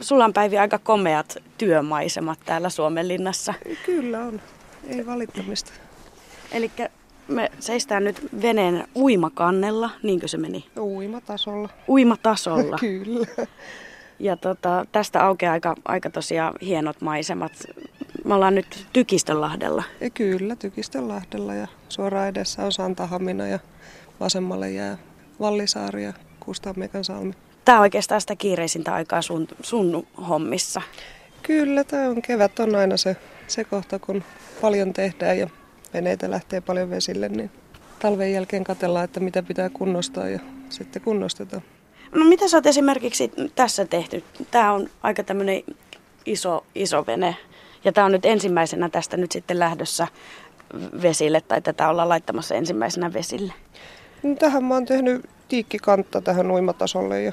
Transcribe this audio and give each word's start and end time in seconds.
sulla 0.00 0.24
on 0.24 0.32
Päivi 0.32 0.58
aika 0.58 0.78
komeat 0.78 1.36
työmaisemat 1.58 2.38
täällä 2.44 2.68
Suomenlinnassa. 2.68 3.54
Kyllä 3.86 4.18
on, 4.18 4.40
ei 4.88 5.06
valittamista. 5.06 5.72
Eli 6.52 6.70
me 7.28 7.50
seistään 7.58 8.04
nyt 8.04 8.28
veneen 8.42 8.88
uimakannella, 8.96 9.90
niinkö 10.02 10.28
se 10.28 10.36
meni? 10.36 10.66
Uimatasolla. 10.78 11.68
Uimatasolla. 11.88 12.78
Kyllä. 12.86 13.26
Ja 14.18 14.36
tota, 14.36 14.86
tästä 14.92 15.24
aukeaa 15.24 15.52
aika, 15.52 15.74
aika 15.84 16.10
tosiaan 16.10 16.54
hienot 16.62 17.00
maisemat. 17.00 17.52
Me 18.24 18.34
ollaan 18.34 18.54
nyt 18.54 18.86
Tykistönlahdella. 18.92 19.82
Ja 20.00 20.10
kyllä, 20.10 20.56
Tykistönlahdella 20.56 21.54
ja 21.54 21.66
suoraan 21.88 22.28
edessä 22.28 22.62
on 22.62 22.72
Santahamina 22.72 23.46
ja 23.46 23.58
vasemmalle 24.20 24.70
jää 24.70 24.98
Vallisaari 25.40 26.04
ja 26.04 26.12
Kustamekan 26.40 27.04
salmi. 27.04 27.32
Tämä 27.66 27.78
on 27.78 27.82
oikeastaan 27.82 28.20
sitä 28.20 28.36
kiireisintä 28.36 28.94
aikaa 28.94 29.22
sun, 29.22 29.48
sun 29.62 30.06
hommissa. 30.28 30.82
Kyllä, 31.42 31.84
tämä 31.84 32.08
on 32.08 32.22
kevät 32.22 32.58
on 32.58 32.74
aina 32.74 32.96
se, 32.96 33.16
se 33.46 33.64
kohta, 33.64 33.98
kun 33.98 34.22
paljon 34.60 34.92
tehdään 34.92 35.38
ja 35.38 35.48
veneitä 35.94 36.30
lähtee 36.30 36.60
paljon 36.60 36.90
vesille, 36.90 37.28
niin 37.28 37.50
talven 37.98 38.32
jälkeen 38.32 38.64
katellaan, 38.64 39.04
että 39.04 39.20
mitä 39.20 39.42
pitää 39.42 39.70
kunnostaa 39.70 40.28
ja 40.28 40.40
sitten 40.68 41.02
kunnostetaan. 41.02 41.62
No 42.14 42.24
mitä 42.24 42.48
sä 42.48 42.56
oot 42.56 42.66
esimerkiksi 42.66 43.32
tässä 43.54 43.84
tehty? 43.84 44.24
Tämä 44.50 44.72
on 44.72 44.90
aika 45.02 45.22
tämmöinen 45.22 45.62
iso, 46.26 46.66
iso 46.74 47.06
vene. 47.06 47.36
Ja 47.84 47.92
tämä 47.92 48.04
on 48.04 48.12
nyt 48.12 48.24
ensimmäisenä 48.24 48.88
tästä 48.88 49.16
nyt 49.16 49.32
sitten 49.32 49.58
lähdössä 49.58 50.06
vesille, 51.02 51.40
tai 51.40 51.62
tätä 51.62 51.88
ollaan 51.88 52.08
laittamassa 52.08 52.54
ensimmäisenä 52.54 53.12
vesille. 53.12 53.52
No, 54.22 54.34
tähän 54.34 54.64
mä 54.64 54.74
oon 54.74 54.86
tehnyt 54.86 55.30
tiikkikantta 55.48 56.20
tähän 56.20 56.50
uimatasolle 56.50 57.22
ja 57.22 57.32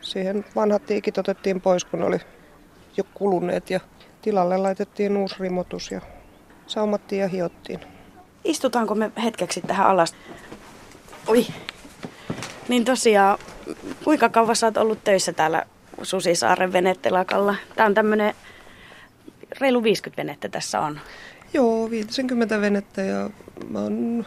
siihen 0.00 0.44
vanhat 0.56 0.86
tiikit 0.86 1.18
otettiin 1.18 1.60
pois, 1.60 1.84
kun 1.84 2.02
oli 2.02 2.18
jo 2.96 3.04
kuluneet 3.14 3.70
ja 3.70 3.80
tilalle 4.22 4.56
laitettiin 4.56 5.16
uusi 5.16 5.36
rimotus 5.38 5.90
ja 5.90 6.00
saumattiin 6.66 7.20
ja 7.20 7.28
hiottiin. 7.28 7.80
Istutaanko 8.44 8.94
me 8.94 9.12
hetkeksi 9.24 9.60
tähän 9.60 9.86
alas? 9.86 10.14
Oi. 11.26 11.46
Niin 12.68 12.84
tosiaan, 12.84 13.38
kuinka 14.04 14.28
kauan 14.28 14.56
sä 14.56 14.66
oot 14.66 14.76
ollut 14.76 15.04
töissä 15.04 15.32
täällä 15.32 15.62
Susisaaren 16.02 16.72
venetelakalla? 16.72 17.54
Tää 17.76 17.86
on 17.86 17.94
tämmönen 17.94 18.34
reilu 19.60 19.82
50 19.82 20.22
venettä 20.22 20.48
tässä 20.48 20.80
on. 20.80 21.00
Joo, 21.54 21.90
50 21.90 22.60
venettä 22.60 23.02
ja 23.02 23.30
mä 23.68 23.80
oon, 23.80 24.26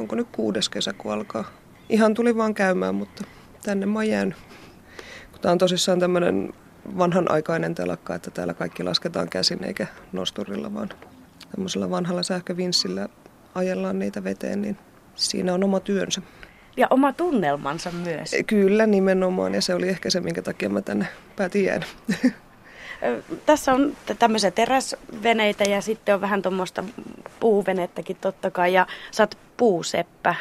onko 0.00 0.16
nyt 0.16 0.28
kuudes 0.32 0.68
kesä, 0.68 0.92
kun 0.92 1.12
alkaa. 1.12 1.44
Ihan 1.88 2.14
tuli 2.14 2.36
vaan 2.36 2.54
käymään, 2.54 2.94
mutta 2.94 3.24
tänne 3.62 3.86
mä 3.86 3.98
oon 3.98 4.08
jäänyt. 4.08 4.36
Tää 5.42 5.52
on 5.52 5.58
tosissaan 5.58 6.00
tämmönen 6.00 6.52
vanhanaikainen 6.98 7.74
telakka, 7.74 8.14
että 8.14 8.30
täällä 8.30 8.54
kaikki 8.54 8.82
lasketaan 8.82 9.28
käsin 9.28 9.64
eikä 9.64 9.86
nosturilla, 10.12 10.74
vaan 10.74 10.88
tämmöisellä 11.54 11.90
vanhalla 11.90 12.22
sähkövinssillä 12.22 13.08
ajellaan 13.54 13.98
niitä 13.98 14.24
veteen, 14.24 14.62
niin 14.62 14.78
siinä 15.14 15.54
on 15.54 15.64
oma 15.64 15.80
työnsä. 15.80 16.22
Ja 16.76 16.86
oma 16.90 17.12
tunnelmansa 17.12 17.90
myös. 17.90 18.36
Kyllä, 18.46 18.86
nimenomaan. 18.86 19.54
Ja 19.54 19.62
se 19.62 19.74
oli 19.74 19.88
ehkä 19.88 20.10
se, 20.10 20.20
minkä 20.20 20.42
takia 20.42 20.68
mä 20.68 20.80
tänne 20.80 21.06
päätin 21.36 21.64
jäädä. 21.64 21.86
Tässä 23.46 23.72
on 23.72 23.96
tämmöisiä 24.18 24.50
teräsveneitä 24.50 25.64
ja 25.64 25.80
sitten 25.80 26.14
on 26.14 26.20
vähän 26.20 26.42
tuommoista 26.42 26.84
puuvenettäkin 27.40 28.16
totta 28.20 28.50
kai. 28.50 28.72
Ja 28.72 28.86
sä 29.10 29.22
oot 29.22 29.38
puuseppä. 29.56 30.34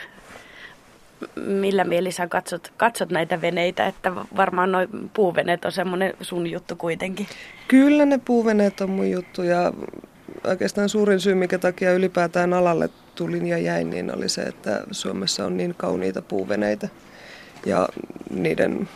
Millä 1.35 1.83
mieli 1.83 2.11
sä 2.11 2.27
katsot, 2.27 2.73
katsot 2.77 3.09
näitä 3.09 3.41
veneitä, 3.41 3.87
että 3.87 4.11
varmaan 4.35 4.71
noin 4.71 4.89
puuveneet 5.13 5.65
on 5.65 5.71
semmoinen 5.71 6.13
sun 6.21 6.47
juttu 6.47 6.75
kuitenkin. 6.75 7.27
Kyllä 7.67 8.05
ne 8.05 8.19
puuveneet 8.25 8.81
on 8.81 8.89
mun 8.89 9.11
juttu 9.11 9.43
ja 9.43 9.73
oikeastaan 10.47 10.89
suurin 10.89 11.19
syy, 11.19 11.35
mikä 11.35 11.57
takia 11.57 11.93
ylipäätään 11.93 12.53
alalle 12.53 12.89
tulin 13.15 13.47
ja 13.47 13.57
jäin, 13.57 13.89
niin 13.89 14.17
oli 14.17 14.29
se, 14.29 14.41
että 14.41 14.83
Suomessa 14.91 15.45
on 15.45 15.57
niin 15.57 15.75
kauniita 15.77 16.21
puuveneitä. 16.21 16.89
Ja 17.65 17.89
niiden 18.29 18.89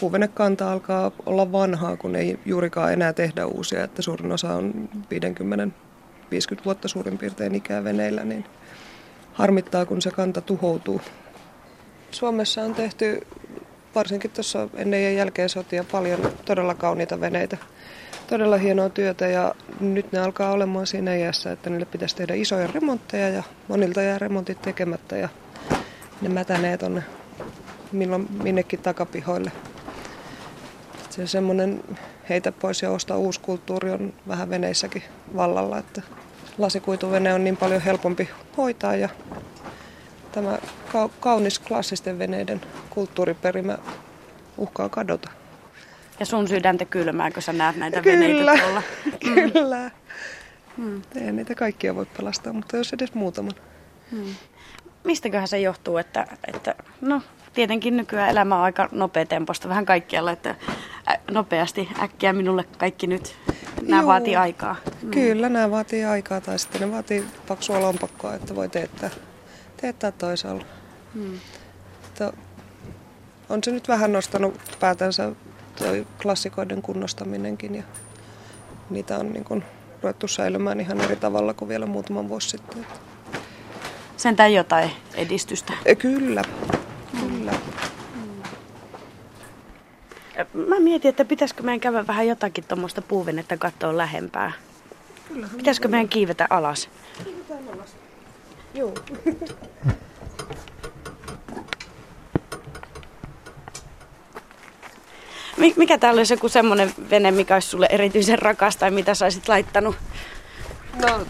puuvenekanta 0.00 0.72
alkaa 0.72 1.10
olla 1.26 1.52
vanhaa, 1.52 1.96
kun 1.96 2.16
ei 2.16 2.38
juurikaan 2.46 2.92
enää 2.92 3.12
tehdä 3.12 3.46
uusia, 3.46 3.84
että 3.84 4.02
suurin 4.02 4.32
osa 4.32 4.54
on 4.54 4.88
50 5.10 5.68
50 6.32 6.64
vuotta 6.64 6.88
suurin 6.88 7.18
piirtein 7.18 7.54
ikää 7.54 7.84
veneillä, 7.84 8.24
niin 8.24 8.44
harmittaa, 9.32 9.86
kun 9.86 10.02
se 10.02 10.10
kanta 10.10 10.40
tuhoutuu. 10.40 11.00
Suomessa 12.12 12.62
on 12.62 12.74
tehty 12.74 13.26
varsinkin 13.94 14.30
tuossa 14.30 14.68
ennen 14.74 15.04
ja 15.04 15.12
jälkeen 15.12 15.48
sotia 15.48 15.84
paljon 15.84 16.32
todella 16.44 16.74
kauniita 16.74 17.20
veneitä 17.20 17.56
todella 18.26 18.56
hienoa 18.56 18.88
työtä 18.88 19.26
ja 19.26 19.54
nyt 19.80 20.12
ne 20.12 20.18
alkaa 20.18 20.52
olemaan 20.52 20.86
siinä 20.86 21.14
iässä, 21.14 21.52
että 21.52 21.70
niille 21.70 21.86
pitäisi 21.86 22.16
tehdä 22.16 22.34
isoja 22.34 22.66
remontteja 22.66 23.28
ja 23.28 23.42
monilta 23.68 24.02
jää 24.02 24.18
remontit 24.18 24.62
tekemättä 24.62 25.16
ja 25.16 25.28
ne 26.20 26.28
mätänee 26.28 26.78
tonne 26.78 27.02
milloin 27.92 28.28
minnekin 28.42 28.82
takapihoille. 28.82 29.52
Se 31.10 31.26
semmoinen 31.26 31.82
heitä 32.28 32.52
pois 32.52 32.82
ja 32.82 32.90
osta 32.90 33.16
uusi 33.16 33.40
kulttuuri 33.40 33.90
on 33.90 34.12
vähän 34.28 34.50
veneissäkin 34.50 35.02
vallalla, 35.36 35.78
että 35.78 36.02
lasikuituvene 36.58 37.34
on 37.34 37.44
niin 37.44 37.56
paljon 37.56 37.80
helpompi 37.80 38.30
hoitaa 38.56 38.96
ja 38.96 39.08
tämä 40.32 40.58
kaunis 41.20 41.58
klassisten 41.58 42.18
veneiden 42.18 42.60
kulttuuriperimä 42.90 43.78
uhkaa 44.56 44.88
kadota. 44.88 45.30
Ja 46.20 46.26
sun 46.26 46.48
sydäntä 46.48 46.84
kylmää, 46.84 47.30
kun 47.30 47.42
sä 47.42 47.52
näet 47.52 47.76
näitä 47.76 48.02
kyllä, 48.02 48.18
veneitä 48.18 48.62
tuolla. 48.62 48.82
Kyllä. 49.52 49.90
Mm. 50.76 51.02
Ei 51.14 51.32
niitä 51.32 51.54
kaikkia 51.54 51.94
voi 51.94 52.06
pelastaa, 52.16 52.52
mutta 52.52 52.76
jos 52.76 52.92
edes 52.92 53.14
muutaman. 53.14 53.52
Mm. 54.12 54.34
Mistäköhän 55.04 55.48
se 55.48 55.60
johtuu, 55.60 55.98
että, 55.98 56.26
että 56.46 56.74
no 57.00 57.22
tietenkin 57.52 57.96
nykyään 57.96 58.30
elämä 58.30 58.56
on 58.56 58.62
aika 58.62 58.88
nopea 58.92 59.26
temposta 59.26 59.68
vähän 59.68 59.86
kaikkialla, 59.86 60.32
että 60.32 60.54
nopeasti 61.30 61.88
äkkiä 62.02 62.32
minulle 62.32 62.64
kaikki 62.78 63.06
nyt, 63.06 63.36
nämä 63.82 64.02
Juu, 64.02 64.08
vaatii 64.08 64.36
aikaa. 64.36 64.76
Mm. 65.02 65.10
Kyllä, 65.10 65.48
nämä 65.48 65.70
vaatii 65.70 66.04
aikaa 66.04 66.40
tai 66.40 66.58
sitten 66.58 66.80
ne 66.80 66.90
vaatii 66.90 67.24
paksua 67.48 67.80
lompakkoa, 67.80 68.34
että 68.34 68.54
voi 68.54 68.68
teettää, 68.68 69.10
teettää 69.82 70.12
toisaalla. 70.12 70.64
Mm. 71.14 71.38
on 73.48 73.64
se 73.64 73.70
nyt 73.70 73.88
vähän 73.88 74.12
nostanut 74.12 74.60
päätänsä 74.80 75.32
toi 75.78 76.06
klassikoiden 76.22 76.82
kunnostaminenkin 76.82 77.74
ja 77.74 77.82
niitä 78.90 79.18
on 79.18 79.32
niin 79.32 79.44
kuin 79.44 79.64
ruvettu 80.02 80.28
säilymään 80.28 80.80
ihan 80.80 81.00
eri 81.00 81.16
tavalla 81.16 81.54
kuin 81.54 81.68
vielä 81.68 81.86
muutaman 81.86 82.28
vuosi 82.28 82.48
sitten. 82.48 82.86
Sentään 84.16 84.52
jotain 84.52 84.90
edistystä. 85.14 85.72
Kyllä, 85.98 86.42
kyllä. 87.20 87.52
Mä 90.68 90.80
mietin, 90.80 91.08
että 91.08 91.24
pitäisikö 91.24 91.62
meidän 91.62 91.80
käydä 91.80 92.06
vähän 92.06 92.26
jotakin 92.26 92.64
tuommoista 92.64 93.02
puuvenettä 93.02 93.56
katsoa 93.56 93.96
lähempää. 93.96 94.52
Kyllähän 95.28 95.56
pitäisikö 95.56 95.88
meidän 95.88 96.08
kiivetä 96.08 96.46
alas? 96.50 96.88
Kiivetään 97.24 97.62
alas. 97.74 97.96
Joo. 98.74 98.94
Mikä 105.76 105.98
täällä 105.98 106.18
olisi 106.18 106.34
joku 106.34 106.48
semmoinen 106.48 106.94
vene, 107.10 107.30
mikä 107.30 107.54
olisi 107.54 107.68
sulle 107.68 107.88
erityisen 107.90 108.38
rakas 108.38 108.76
tai 108.76 108.90
mitä 108.90 109.14
sä 109.14 109.24
olisit 109.24 109.48
laittanut? 109.48 109.96
No 110.94 111.26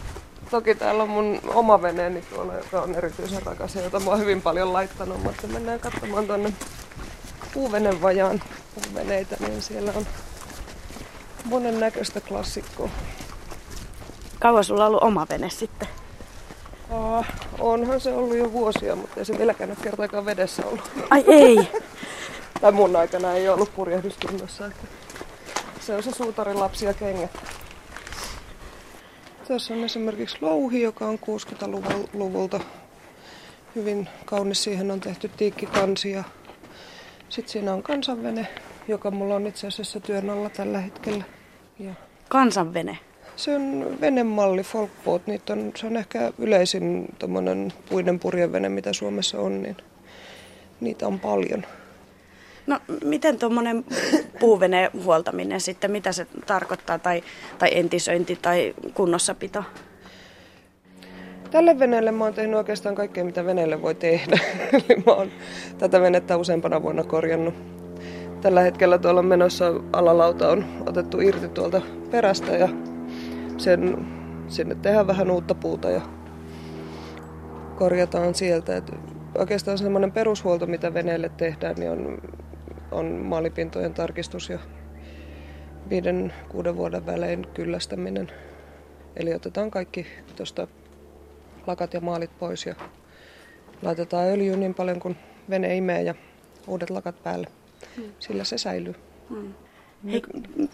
toki 0.50 0.74
täällä 0.74 1.02
on 1.02 1.08
mun 1.08 1.40
oma 1.46 1.82
veneeni 1.82 2.22
tuolla, 2.22 2.54
joka 2.54 2.82
on 2.82 2.94
erityisen 2.94 3.42
rakas 3.42 3.74
ja 3.74 3.82
jota 3.82 4.00
mä 4.00 4.10
oon 4.10 4.20
hyvin 4.20 4.42
paljon 4.42 4.72
laittanut, 4.72 5.22
mutta 5.22 5.46
mennään 5.46 5.80
katsomaan 5.80 6.26
tuonne 6.26 6.52
puuvenevajaan 7.54 8.42
puuveneitä, 8.74 9.36
niin 9.40 9.62
siellä 9.62 9.92
on 9.96 10.06
monen 11.44 11.80
näköistä 11.80 12.20
klassikkoa. 12.20 12.88
Kauan 14.40 14.64
sulla 14.64 14.84
on 14.84 14.88
ollut 14.88 15.02
oma 15.02 15.26
vene 15.30 15.50
sitten? 15.50 15.88
Oh, 16.92 17.24
onhan 17.58 18.00
se 18.00 18.12
ollut 18.12 18.36
jo 18.36 18.52
vuosia, 18.52 18.96
mutta 18.96 19.20
ei 19.20 19.24
se 19.24 19.38
vieläkään 19.38 19.70
ole 19.70 19.78
kertaakaan 19.82 20.26
vedessä 20.26 20.66
ollut. 20.66 20.90
Ai 21.10 21.24
ei! 21.26 21.68
tai 22.60 22.72
mun 22.72 22.96
aikana 22.96 23.32
ei 23.32 23.48
ollut 23.48 23.74
purjehdyskunnossa. 23.74 24.66
Että 24.66 24.86
se 25.80 25.94
on 25.94 26.02
se 26.02 26.10
suutarin 26.10 26.60
lapsi 26.60 26.84
ja 26.84 26.94
kengät. 26.94 27.30
Tässä 29.48 29.74
on 29.74 29.84
esimerkiksi 29.84 30.36
louhi, 30.40 30.82
joka 30.82 31.06
on 31.06 31.18
60-luvulta 31.18 32.60
hyvin 33.74 34.08
kaunis. 34.24 34.64
Siihen 34.64 34.90
on 34.90 35.00
tehty 35.00 35.28
tiikkikansi 35.36 36.10
ja 36.10 36.24
sitten 37.28 37.52
siinä 37.52 37.74
on 37.74 37.82
kansanvene, 37.82 38.48
joka 38.88 39.10
mulla 39.10 39.34
on 39.34 39.46
itse 39.46 39.66
asiassa 39.66 40.00
työn 40.00 40.30
alla 40.30 40.50
tällä 40.50 40.78
hetkellä. 40.78 41.24
Ja 41.78 41.94
kansanvene? 42.28 42.98
Se 43.36 43.56
on 43.56 43.96
venemalli, 44.00 44.62
folkboat. 44.62 45.26
Niitä 45.26 45.52
on, 45.52 45.72
se 45.76 45.86
on 45.86 45.96
ehkä 45.96 46.32
yleisin 46.38 47.14
puinen 47.88 48.18
purjevene, 48.18 48.68
mitä 48.68 48.92
Suomessa 48.92 49.38
on, 49.38 49.62
niin 49.62 49.76
niitä 50.80 51.06
on 51.06 51.20
paljon. 51.20 51.64
No 52.66 52.78
miten 53.04 53.38
tuommoinen 53.38 53.84
puuvene 54.40 54.90
huoltaminen 55.04 55.60
sitten, 55.60 55.90
mitä 55.90 56.12
se 56.12 56.26
tarkoittaa, 56.46 56.98
tai, 56.98 57.22
tai 57.58 57.70
entisöinti 57.72 58.38
tai 58.42 58.74
kunnossapito? 58.94 59.64
Tälle 61.50 61.78
veneelle 61.78 62.12
mä 62.12 62.24
oon 62.24 62.34
tehnyt 62.34 62.56
oikeastaan 62.56 62.94
kaikkea, 62.94 63.24
mitä 63.24 63.44
veneelle 63.44 63.82
voi 63.82 63.94
tehdä. 63.94 64.38
Eli 64.72 65.02
mä 65.06 65.12
oon 65.12 65.30
tätä 65.78 66.00
venettä 66.00 66.36
useampana 66.36 66.82
vuonna 66.82 67.04
korjannut. 67.04 67.54
Tällä 68.40 68.60
hetkellä 68.60 68.98
tuolla 68.98 69.22
menossa 69.22 69.64
alalauta 69.92 70.48
on 70.48 70.64
otettu 70.86 71.20
irti 71.20 71.48
tuolta 71.48 71.80
perästä 72.10 72.52
ja 72.52 72.68
sen, 73.62 74.06
sinne 74.48 74.74
tehdään 74.74 75.06
vähän 75.06 75.30
uutta 75.30 75.54
puuta 75.54 75.90
ja 75.90 76.00
korjataan 77.76 78.34
sieltä. 78.34 78.76
Et 78.76 78.92
oikeastaan 79.38 79.78
semmoinen 79.78 80.12
perushuolto, 80.12 80.66
mitä 80.66 80.94
veneelle 80.94 81.28
tehdään, 81.28 81.74
niin 81.76 81.90
on, 81.90 82.18
on 82.90 83.06
maalipintojen 83.06 83.94
tarkistus 83.94 84.48
ja 84.48 84.58
viiden, 85.90 86.32
kuuden 86.48 86.76
vuoden 86.76 87.06
välein 87.06 87.46
kyllästäminen. 87.54 88.30
Eli 89.16 89.34
otetaan 89.34 89.70
kaikki 89.70 90.06
tuosta 90.36 90.66
lakat 91.66 91.94
ja 91.94 92.00
maalit 92.00 92.38
pois 92.38 92.66
ja 92.66 92.74
laitetaan 93.82 94.28
öljyä 94.28 94.56
niin 94.56 94.74
paljon 94.74 95.00
kuin 95.00 95.16
vene 95.50 95.76
imee 95.76 96.02
ja 96.02 96.14
uudet 96.66 96.90
lakat 96.90 97.22
päälle. 97.22 97.46
Hmm. 97.96 98.04
Sillä 98.18 98.44
se 98.44 98.58
säilyy. 98.58 98.94
Hmm. 99.28 99.54
Hei, 100.10 100.22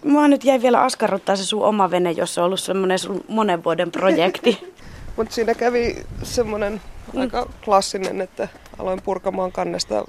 mua 0.05 0.29
nyt 0.29 0.45
jäi 0.45 0.63
vielä 0.63 0.81
askarruttaa 0.81 1.37
se 1.37 1.45
sun 1.45 1.65
oma 1.65 1.91
vene, 1.91 2.11
jos 2.11 2.39
on 2.39 2.45
ollut 2.45 2.61
semmoinen 2.61 2.99
sun 2.99 3.25
monen 3.29 3.65
vuoden 3.65 3.93
projekti. 3.93 4.59
Mutta 5.17 5.35
siinä 5.35 5.55
kävi 5.55 6.07
semmoinen 6.23 6.81
mm. 7.13 7.21
aika 7.21 7.49
klassinen, 7.65 8.21
että 8.21 8.49
aloin 8.79 9.03
purkamaan 9.03 9.53
kannesta 9.53 10.05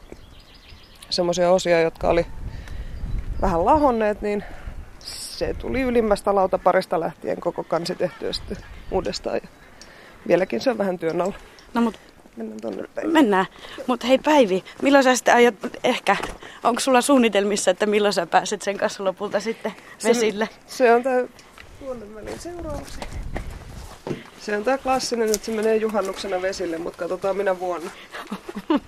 semmoisia 1.09 1.51
osia, 1.51 1.81
jotka 1.81 2.09
oli 2.09 2.25
vähän 3.41 3.65
lahonneet, 3.65 4.21
niin 4.21 4.43
se 4.99 5.53
tuli 5.53 5.81
ylimmästä 5.81 6.35
lautaparista 6.35 6.99
lähtien 6.99 7.41
koko 7.41 7.63
kansi 7.63 7.95
tehtyä 7.95 8.33
sitten 8.33 8.57
uudestaan. 8.91 9.39
Ja 9.43 9.49
vieläkin 10.27 10.61
se 10.61 10.71
on 10.71 10.77
vähän 10.77 10.99
työn 10.99 11.21
alla. 11.21 11.35
No 11.73 11.81
mut 11.81 11.99
Mennään 12.39 12.61
tonne 12.61 12.83
päin. 12.95 13.09
Mennään. 13.09 13.45
Mutta 13.87 14.07
hei 14.07 14.17
Päivi, 14.17 14.63
milloin 14.81 15.03
sä 15.03 15.15
sitten 15.15 15.35
aiot 15.35 15.55
ehkä, 15.83 16.17
onko 16.63 16.79
sulla 16.79 17.01
suunnitelmissa, 17.01 17.71
että 17.71 17.85
milloin 17.85 18.13
sä 18.13 18.25
pääset 18.25 18.61
sen 18.61 18.77
kanssa 18.77 19.03
lopulta 19.03 19.39
sitten 19.39 19.73
vesille? 20.03 20.49
Se, 20.67 20.77
se 20.77 20.93
on 20.93 21.03
tää 21.03 21.23
vuoden 21.81 22.15
välin 22.15 22.39
seuraavaksi. 22.39 22.99
Se 24.41 24.57
on 24.57 24.63
tää 24.63 24.77
klassinen, 24.77 25.29
että 25.29 25.45
se 25.45 25.51
menee 25.51 25.75
juhannuksena 25.75 26.41
vesille, 26.41 26.77
mutta 26.77 26.99
katsotaan 26.99 27.37
minä 27.37 27.59
vuonna. 27.59 27.91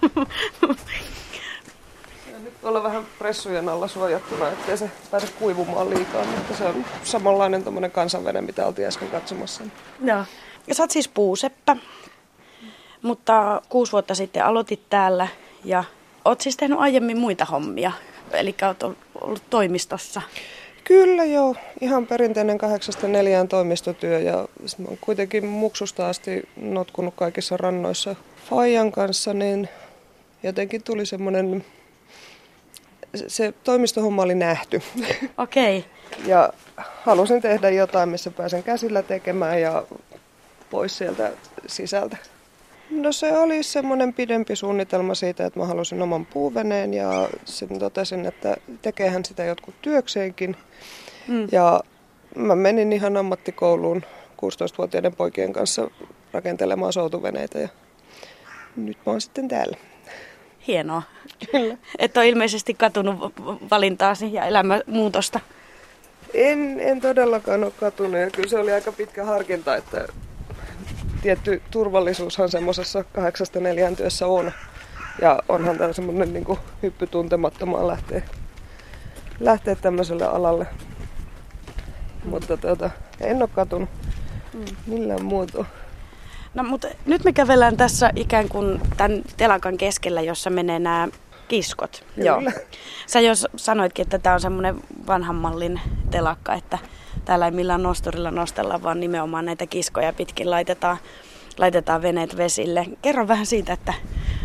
nyt 2.43 2.53
olla 2.63 2.83
vähän 2.83 3.05
pressujen 3.19 3.69
alla 3.69 3.87
suojattuna, 3.87 4.47
ettei 4.47 4.77
se 4.77 4.91
pääse 5.11 5.27
kuivumaan 5.39 5.89
liikaa, 5.89 6.25
mutta 6.25 6.55
se 6.57 6.63
on 6.63 6.85
samanlainen 7.03 7.63
tämmöinen 7.63 7.91
kansanvene, 7.91 8.41
mitä 8.41 8.65
oltiin 8.65 8.87
äsken 8.87 9.07
katsomassa. 9.07 9.63
Joo. 10.03 10.25
Ja 10.67 10.75
sä 10.75 10.83
oot 10.83 10.91
siis 10.91 11.07
puuseppä, 11.07 11.77
mutta 13.01 13.61
kuusi 13.69 13.91
vuotta 13.91 14.15
sitten 14.15 14.45
aloitit 14.45 14.89
täällä 14.89 15.27
ja 15.65 15.83
oot 16.25 16.41
siis 16.41 16.57
tehnyt 16.57 16.79
aiemmin 16.79 17.17
muita 17.17 17.45
hommia, 17.45 17.91
eli 18.33 18.55
oot 18.67 18.97
ollut 19.21 19.43
toimistossa. 19.49 20.21
Kyllä 20.83 21.25
joo, 21.25 21.55
ihan 21.81 22.07
perinteinen 22.07 22.57
kahdeksasta 22.57 23.07
neljään 23.07 23.47
toimistotyö 23.47 24.19
ja 24.19 24.47
mä 24.77 24.87
oon 24.87 24.97
kuitenkin 25.01 25.45
muksusta 25.45 26.09
asti 26.09 26.43
notkunut 26.55 27.13
kaikissa 27.17 27.57
rannoissa 27.57 28.15
Fajan 28.49 28.91
kanssa, 28.91 29.33
niin 29.33 29.69
jotenkin 30.43 30.83
tuli 30.83 31.05
semmoinen, 31.05 31.65
se 33.27 33.53
toimistohomma 33.63 34.21
oli 34.21 34.35
nähty. 34.35 34.81
Okei. 35.37 35.77
Okay. 35.77 36.29
ja 36.29 36.53
halusin 37.03 37.41
tehdä 37.41 37.69
jotain, 37.69 38.09
missä 38.09 38.31
pääsen 38.31 38.63
käsillä 38.63 39.03
tekemään 39.03 39.61
ja 39.61 39.83
pois 40.69 40.97
sieltä 40.97 41.31
sisältä. 41.67 42.17
No 42.91 43.11
se 43.11 43.37
oli 43.37 43.63
semmoinen 43.63 44.13
pidempi 44.13 44.55
suunnitelma 44.55 45.15
siitä, 45.15 45.45
että 45.45 45.59
mä 45.59 45.65
halusin 45.65 46.01
oman 46.01 46.25
puuveneen 46.25 46.93
ja 46.93 47.29
sitten 47.45 47.79
totesin, 47.79 48.25
että 48.25 48.57
tekeehän 48.81 49.25
sitä 49.25 49.43
jotkut 49.43 49.75
työkseenkin. 49.81 50.55
Mm. 51.27 51.47
Ja 51.51 51.81
mä 52.35 52.55
menin 52.55 52.93
ihan 52.93 53.17
ammattikouluun 53.17 54.03
16-vuotiaiden 54.45 55.15
poikien 55.15 55.53
kanssa 55.53 55.89
rakentelemaan 56.33 56.93
soutuveneitä 56.93 57.59
ja 57.59 57.69
nyt 58.75 58.97
mä 59.05 59.11
oon 59.11 59.21
sitten 59.21 59.47
täällä. 59.47 59.77
Hienoa. 60.67 61.01
Kyllä. 61.51 61.77
Et 61.99 62.17
ole 62.17 62.29
ilmeisesti 62.29 62.73
katunut 62.73 63.33
valintaasi 63.71 64.33
ja 64.33 64.45
elämänmuutosta. 64.45 65.39
En, 66.33 66.79
en 66.79 67.01
todellakaan 67.01 67.63
ole 67.63 67.71
katunut 67.79 68.21
ja 68.21 68.29
kyllä 68.29 68.49
se 68.49 68.59
oli 68.59 68.71
aika 68.71 68.91
pitkä 68.91 69.25
harkinta, 69.25 69.75
että 69.75 70.07
tietty 71.21 71.61
turvallisuushan 71.71 72.49
semmoisessa 72.49 73.03
kahdeksasta 73.03 73.59
neljän 73.59 73.95
työssä 73.95 74.27
on. 74.27 74.51
Ja 75.21 75.39
onhan 75.49 75.77
tämä 75.77 75.93
semmoinen 75.93 76.33
niin 76.33 76.59
hyppy 76.83 77.07
tuntemattomaan 77.07 77.87
lähteä, 77.87 78.21
lähteä 79.39 79.75
tämmöiselle 79.75 80.25
alalle. 80.25 80.67
Mm. 82.23 82.29
Mutta 82.29 82.57
tuota, 82.57 82.89
en 83.21 83.41
ole 83.41 83.49
katunut 83.55 83.89
mm. 84.53 84.65
millään 84.87 85.25
muuta. 85.25 85.65
No 86.53 86.63
mutta 86.63 86.87
nyt 87.05 87.23
me 87.23 87.33
kävellään 87.33 87.77
tässä 87.77 88.11
ikään 88.15 88.49
kuin 88.49 88.81
tämän 88.97 89.21
telakan 89.37 89.77
keskellä, 89.77 90.21
jossa 90.21 90.49
menee 90.49 90.79
nämä 90.79 91.07
kiskot. 91.47 92.05
Kyllä. 92.15 92.27
Joo. 92.27 92.41
Sä 93.07 93.19
jo 93.19 93.33
sanoitkin, 93.55 94.03
että 94.03 94.19
tämä 94.19 94.33
on 94.33 94.41
semmoinen 94.41 94.81
vanhan 95.07 95.35
mallin 95.35 95.81
telakka, 96.11 96.53
että 96.53 96.79
täällä 97.25 97.45
ei 97.45 97.51
millään 97.51 97.83
nosturilla 97.83 98.31
nostella, 98.31 98.83
vaan 98.83 98.99
nimenomaan 98.99 99.45
näitä 99.45 99.67
kiskoja 99.67 100.13
pitkin 100.13 100.49
laitetaan, 100.51 100.97
laitetaan 101.57 102.01
veneet 102.01 102.37
vesille. 102.37 102.85
Kerro 103.01 103.27
vähän 103.27 103.45
siitä, 103.45 103.73
että 103.73 103.93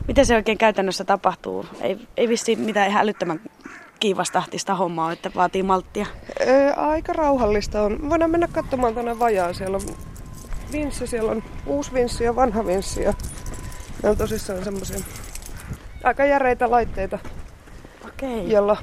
miten 0.08 0.26
se 0.26 0.36
oikein 0.36 0.58
käytännössä 0.58 1.04
tapahtuu. 1.04 1.66
Ei, 1.80 1.98
ei 2.16 2.28
vissi 2.28 2.56
mitään 2.56 2.90
ihan 2.90 3.02
älyttömän 3.02 3.40
kiivastahtista 4.00 4.74
hommaa, 4.74 5.12
että 5.12 5.30
vaatii 5.34 5.62
malttia. 5.62 6.06
Aika 6.76 7.12
rauhallista 7.12 7.82
on. 7.82 8.10
Voidaan 8.10 8.30
mennä 8.30 8.48
katsomaan 8.52 8.94
tuonne 8.94 9.18
vajaan. 9.18 9.54
Siellä 9.54 9.76
on 9.76 9.82
vinssi, 10.72 11.06
siellä 11.06 11.30
on 11.30 11.42
uusi 11.66 11.92
vinssi 11.94 12.24
ja 12.24 12.36
vanha 12.36 12.66
vinssi. 12.66 13.02
Ja 13.02 13.14
ne 14.02 14.10
on 14.10 14.16
tosissaan 14.16 14.64
semmoisia 14.64 14.98
aika 16.04 16.24
järeitä 16.24 16.70
laitteita, 16.70 17.18
okay. 18.06 18.42
jolla 18.42 18.76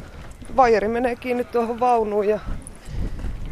vajeri 0.55 0.87
menee 0.87 1.15
kiinni 1.15 1.43
tuohon 1.43 1.79
vaunuun 1.79 2.27
ja 2.27 2.39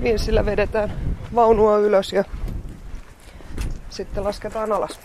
vinssillä 0.04 0.46
vedetään 0.46 0.94
vaunua 1.36 1.78
ylös 1.78 2.14
ja 2.14 2.24
sitten 3.90 4.24
lasketaan 4.24 4.72
alas. 4.72 5.00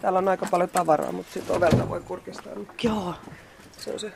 Täällä 0.00 0.18
on 0.18 0.28
aika 0.28 0.46
paljon 0.50 0.68
tavaraa, 0.68 1.12
mutta 1.12 1.32
sitten 1.32 1.56
ovelta 1.56 1.88
voi 1.88 2.00
kurkistaa. 2.00 2.52
Joo. 2.82 3.14
Se 3.78 3.92
on 3.92 4.00
se. 4.00 4.12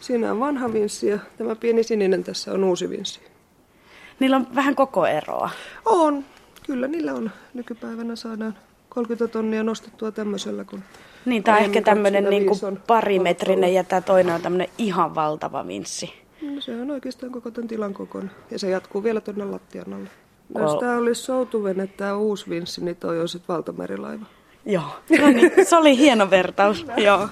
Siinä 0.00 0.32
on 0.32 0.40
vanha 0.40 0.72
vinssi 0.72 1.06
ja 1.08 1.18
tämä 1.38 1.56
pieni 1.56 1.82
sininen 1.82 2.24
tässä 2.24 2.52
on 2.52 2.64
uusi 2.64 2.90
vinssi. 2.90 3.20
Niillä 4.20 4.36
on 4.36 4.46
vähän 4.54 4.74
koko 4.74 5.06
eroa. 5.06 5.50
On. 5.84 6.24
Kyllä 6.66 6.88
niillä 6.88 7.14
on. 7.14 7.30
Nykypäivänä 7.54 8.16
saadaan 8.16 8.54
30 8.88 9.32
tonnia 9.32 9.62
nostettua 9.62 10.12
tämmöisellä, 10.12 10.64
kun 10.64 10.82
niin, 11.24 11.42
tämä 11.42 11.56
on 11.56 11.62
ehkä 11.64 11.82
tämmöinen 11.82 12.24
niin 12.30 12.46
parimetrinen 12.86 13.74
ja 13.74 13.84
tämä 13.84 14.00
toinen 14.00 14.34
on 14.34 14.42
tämmöinen 14.42 14.68
ihan 14.78 15.14
valtava 15.14 15.66
vinssi. 15.66 16.19
No 16.42 16.60
se 16.60 16.80
on 16.82 16.90
oikeastaan 16.90 17.32
koko 17.32 17.50
tämän 17.50 17.68
tilan 17.68 17.94
kokon. 17.94 18.30
Ja 18.50 18.58
se 18.58 18.70
jatkuu 18.70 19.02
vielä 19.02 19.20
tuonne 19.20 19.44
lattian 19.44 19.92
alle. 19.92 20.08
No, 20.54 20.62
jos 20.62 20.80
tämä 20.80 20.96
olisi 20.96 21.22
soutuvene, 21.22 21.86
tämä 21.86 22.16
uusi 22.16 22.50
vinssi, 22.50 22.84
niin 22.84 22.96
toi 22.96 23.28
sitten 23.28 23.54
valtamerilaiva. 23.54 24.26
Joo, 24.66 24.82
no 25.20 25.28
niin, 25.28 25.52
se 25.66 25.76
oli 25.76 25.98
hieno 25.98 26.30
vertaus. 26.30 26.86
Joo. 26.96 27.28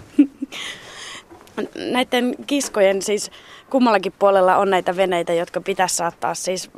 Näiden 1.90 2.34
kiskojen 2.46 3.02
siis 3.02 3.30
kummallakin 3.70 4.12
puolella 4.18 4.56
on 4.56 4.70
näitä 4.70 4.96
veneitä, 4.96 5.32
jotka 5.32 5.60
pitäisi 5.60 5.96
saattaa 5.96 6.34
siis 6.34 6.70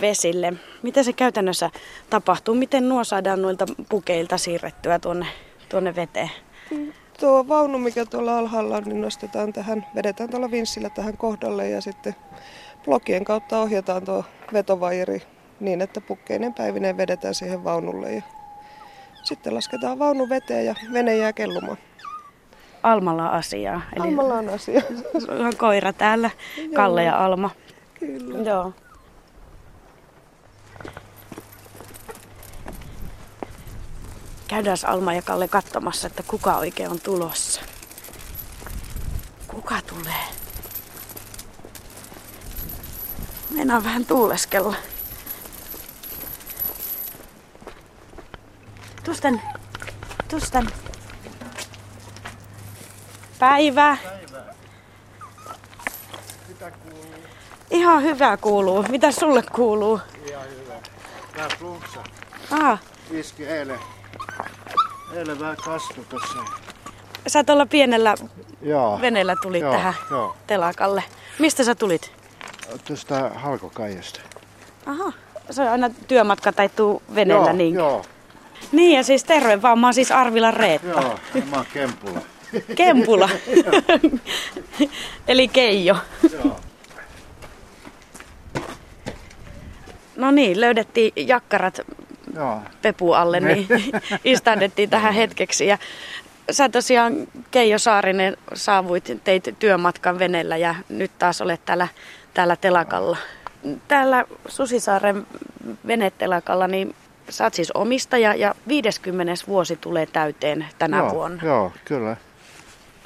vesille. 0.00 0.52
Miten 0.82 1.04
se 1.04 1.12
käytännössä 1.12 1.70
tapahtuu? 2.10 2.54
Miten 2.54 2.88
nuo 2.88 3.04
saadaan 3.04 3.42
noilta 3.42 3.66
pukeilta 3.88 4.38
siirrettyä 4.38 4.98
tuonne, 4.98 5.26
tuonne 5.68 5.94
veteen? 5.96 6.30
Tuo 7.20 7.48
vaunu, 7.48 7.78
mikä 7.78 8.06
tuolla 8.06 8.38
alhaalla 8.38 8.76
on, 8.76 8.82
niin 8.84 9.00
nostetaan 9.00 9.52
tähän, 9.52 9.86
vedetään 9.94 10.30
tuolla 10.30 10.50
vinssillä 10.50 10.90
tähän 10.90 11.16
kohdalle 11.16 11.68
ja 11.68 11.80
sitten 11.80 12.14
blokien 12.84 13.24
kautta 13.24 13.60
ohjataan 13.60 14.04
tuo 14.04 14.24
vetovajeri 14.52 15.22
niin, 15.60 15.80
että 15.80 16.00
pukkeinen 16.00 16.54
päivineen 16.54 16.96
vedetään 16.96 17.34
siihen 17.34 17.64
vaunulle 17.64 18.12
ja 18.12 18.22
sitten 19.24 19.54
lasketaan 19.54 19.98
vaunu 19.98 20.28
veteen 20.28 20.66
ja 20.66 20.74
vene 20.92 21.16
jää 21.16 21.32
kellumaan. 21.32 21.78
Almalla 22.82 23.28
asiaa. 23.28 23.80
Eli 23.96 24.04
Almalla 24.04 24.34
on 24.34 24.48
asia. 24.48 24.82
on 25.46 25.56
koira 25.56 25.92
täällä, 25.92 26.30
Kalle 26.74 27.04
ja 27.04 27.24
Alma. 27.24 27.50
Kyllä. 28.00 28.50
Joo. 28.50 28.72
Käydään 34.48 34.76
Alma 34.86 35.14
ja 35.14 35.22
Kalle 35.22 35.48
katsomassa, 35.48 36.06
että 36.06 36.22
kuka 36.22 36.56
oikein 36.56 36.90
on 36.90 37.00
tulossa. 37.00 37.60
tulee. 39.82 40.24
Meinaan 43.50 43.84
vähän 43.84 44.06
tuuleskella. 44.06 44.74
Tusten. 49.04 49.40
Tusten. 50.30 50.66
Päivää. 53.38 53.96
Mitä 56.48 56.70
kuuluu? 56.70 57.14
Ihan 57.70 58.02
hyvää 58.02 58.36
kuuluu. 58.36 58.82
Mitä 58.88 59.12
sulle 59.12 59.42
kuuluu? 59.42 60.00
Ihan 60.26 60.44
hyvä. 60.48 60.74
Vähän 61.36 61.50
flunssa. 61.58 62.04
Ah, 62.50 62.80
Iski 63.10 63.46
eilen. 63.46 63.78
Eilen 65.16 65.40
vähän 65.40 65.56
kastu 65.64 66.04
tossa. 66.08 66.38
sä 67.26 67.44
tuolla 67.44 67.66
pienellä 67.66 68.14
Joo. 68.62 69.00
veneellä 69.00 69.36
tulit 69.42 69.60
joo, 69.60 69.72
tähän 69.72 69.94
Joo. 70.10 70.36
telakalle. 70.46 71.04
Mistä 71.38 71.64
sä 71.64 71.74
tulit? 71.74 72.12
Tuosta 72.84 73.30
halkokaijasta. 73.34 74.20
Aha, 74.86 75.12
se 75.50 75.62
on 75.62 75.68
aina 75.68 75.90
työmatka 76.08 76.52
tai 76.52 76.68
tuu 76.68 77.02
veneellä 77.14 77.46
joo, 77.46 77.52
niin. 77.56 77.74
Joo, 77.74 78.04
Niin 78.72 78.96
ja 78.96 79.02
siis 79.02 79.24
terve 79.24 79.62
vaan, 79.62 79.78
mä 79.78 79.86
oon 79.86 79.94
siis 79.94 80.12
Arvila 80.12 80.50
Reetta. 80.50 80.88
joo. 80.88 81.18
Ja 81.34 81.42
mä 81.50 81.56
oon 81.56 81.66
Kempula. 81.72 82.20
Kempula. 82.74 83.28
Eli 85.28 85.48
Keijo. 85.48 85.96
joo. 86.32 86.56
No 90.16 90.30
niin, 90.30 90.60
löydettiin 90.60 91.12
jakkarat 91.28 91.80
Joo. 92.34 92.60
Pepu 92.82 93.12
alle, 93.12 93.40
niin 93.40 93.66
istandettiin 94.24 94.90
tähän 94.90 95.14
hetkeksi. 95.14 95.66
Ja 95.66 95.78
sä 96.50 96.68
tosiaan 96.68 97.14
Keijo 97.50 97.78
Saarinen 97.78 98.36
saavuit, 98.54 99.20
teit 99.24 99.54
työmatkan 99.58 100.18
veneellä 100.18 100.56
ja 100.56 100.74
nyt 100.88 101.10
taas 101.18 101.40
olet 101.40 101.60
täällä, 101.64 101.88
täällä 102.34 102.56
telakalla. 102.56 103.16
Täällä 103.88 104.24
Susisaaren 104.48 105.26
venetelakalla, 105.86 106.68
niin 106.68 106.94
sä 107.28 107.44
oot 107.44 107.54
siis 107.54 107.70
omistaja 107.70 108.34
ja 108.34 108.54
50 108.68 109.34
vuosi 109.48 109.76
tulee 109.76 110.06
täyteen 110.06 110.66
tänä 110.78 110.96
joo, 110.96 111.10
vuonna. 111.10 111.42
Joo, 111.44 111.72
kyllä. 111.84 112.16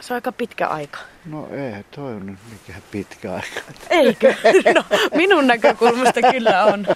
Se 0.00 0.14
on 0.14 0.16
aika 0.16 0.32
pitkä 0.32 0.66
aika. 0.66 0.98
No 1.26 1.48
ei 1.52 1.84
toi 1.90 2.14
on 2.14 2.26
nyt 2.26 2.38
mikään 2.52 2.82
pitkä 2.90 3.32
aika. 3.34 3.60
Eikö? 3.90 4.34
No, 4.74 4.84
minun 5.14 5.46
näkökulmasta 5.46 6.20
kyllä 6.32 6.64
on. 6.64 6.86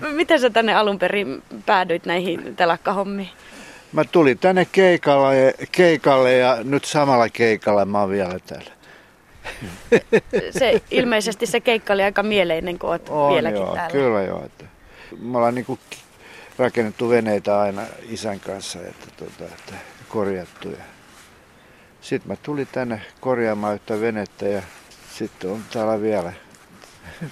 Miten 0.16 0.40
sä 0.40 0.50
tänne 0.50 0.74
alun 0.74 0.98
perin 0.98 1.42
päädyit 1.66 2.06
näihin 2.06 2.56
telakkahommiin? 2.56 3.28
Mä 3.92 4.04
tulin 4.04 4.38
tänne 4.38 4.66
keikalle, 4.72 5.54
keikalle 5.72 6.32
ja 6.36 6.58
nyt 6.64 6.84
samalla 6.84 7.28
keikalla 7.28 7.84
mä 7.84 8.00
oon 8.00 8.10
vielä 8.10 8.38
täällä. 8.46 8.70
Se, 10.58 10.82
ilmeisesti 10.90 11.46
se 11.46 11.60
keikka 11.60 11.92
oli 11.92 12.02
aika 12.02 12.22
mieleinen, 12.22 12.78
kun 12.78 12.90
oot 12.90 13.08
On 13.08 13.32
vieläkin 13.34 13.60
joo, 13.60 13.74
täällä. 13.74 13.92
kyllä 13.92 14.22
joo. 14.22 14.44
Että 14.44 14.64
me 15.20 15.36
ollaan 15.36 15.54
niinku 15.54 15.78
rakennettu 16.58 17.08
veneitä 17.10 17.60
aina 17.60 17.82
isän 18.08 18.40
kanssa, 18.40 18.78
että, 18.78 19.06
tota, 19.16 19.44
että 19.44 19.74
korjattu. 20.08 20.68
Ja 20.68 20.76
sitten 22.02 22.28
mä 22.32 22.36
tulin 22.36 22.68
tänne 22.72 23.00
korjaamaan 23.20 23.74
yhtä 23.74 24.00
venettä 24.00 24.46
ja 24.48 24.62
sitten 25.14 25.50
on 25.50 25.60
täällä 25.72 26.00
vielä 26.02 26.32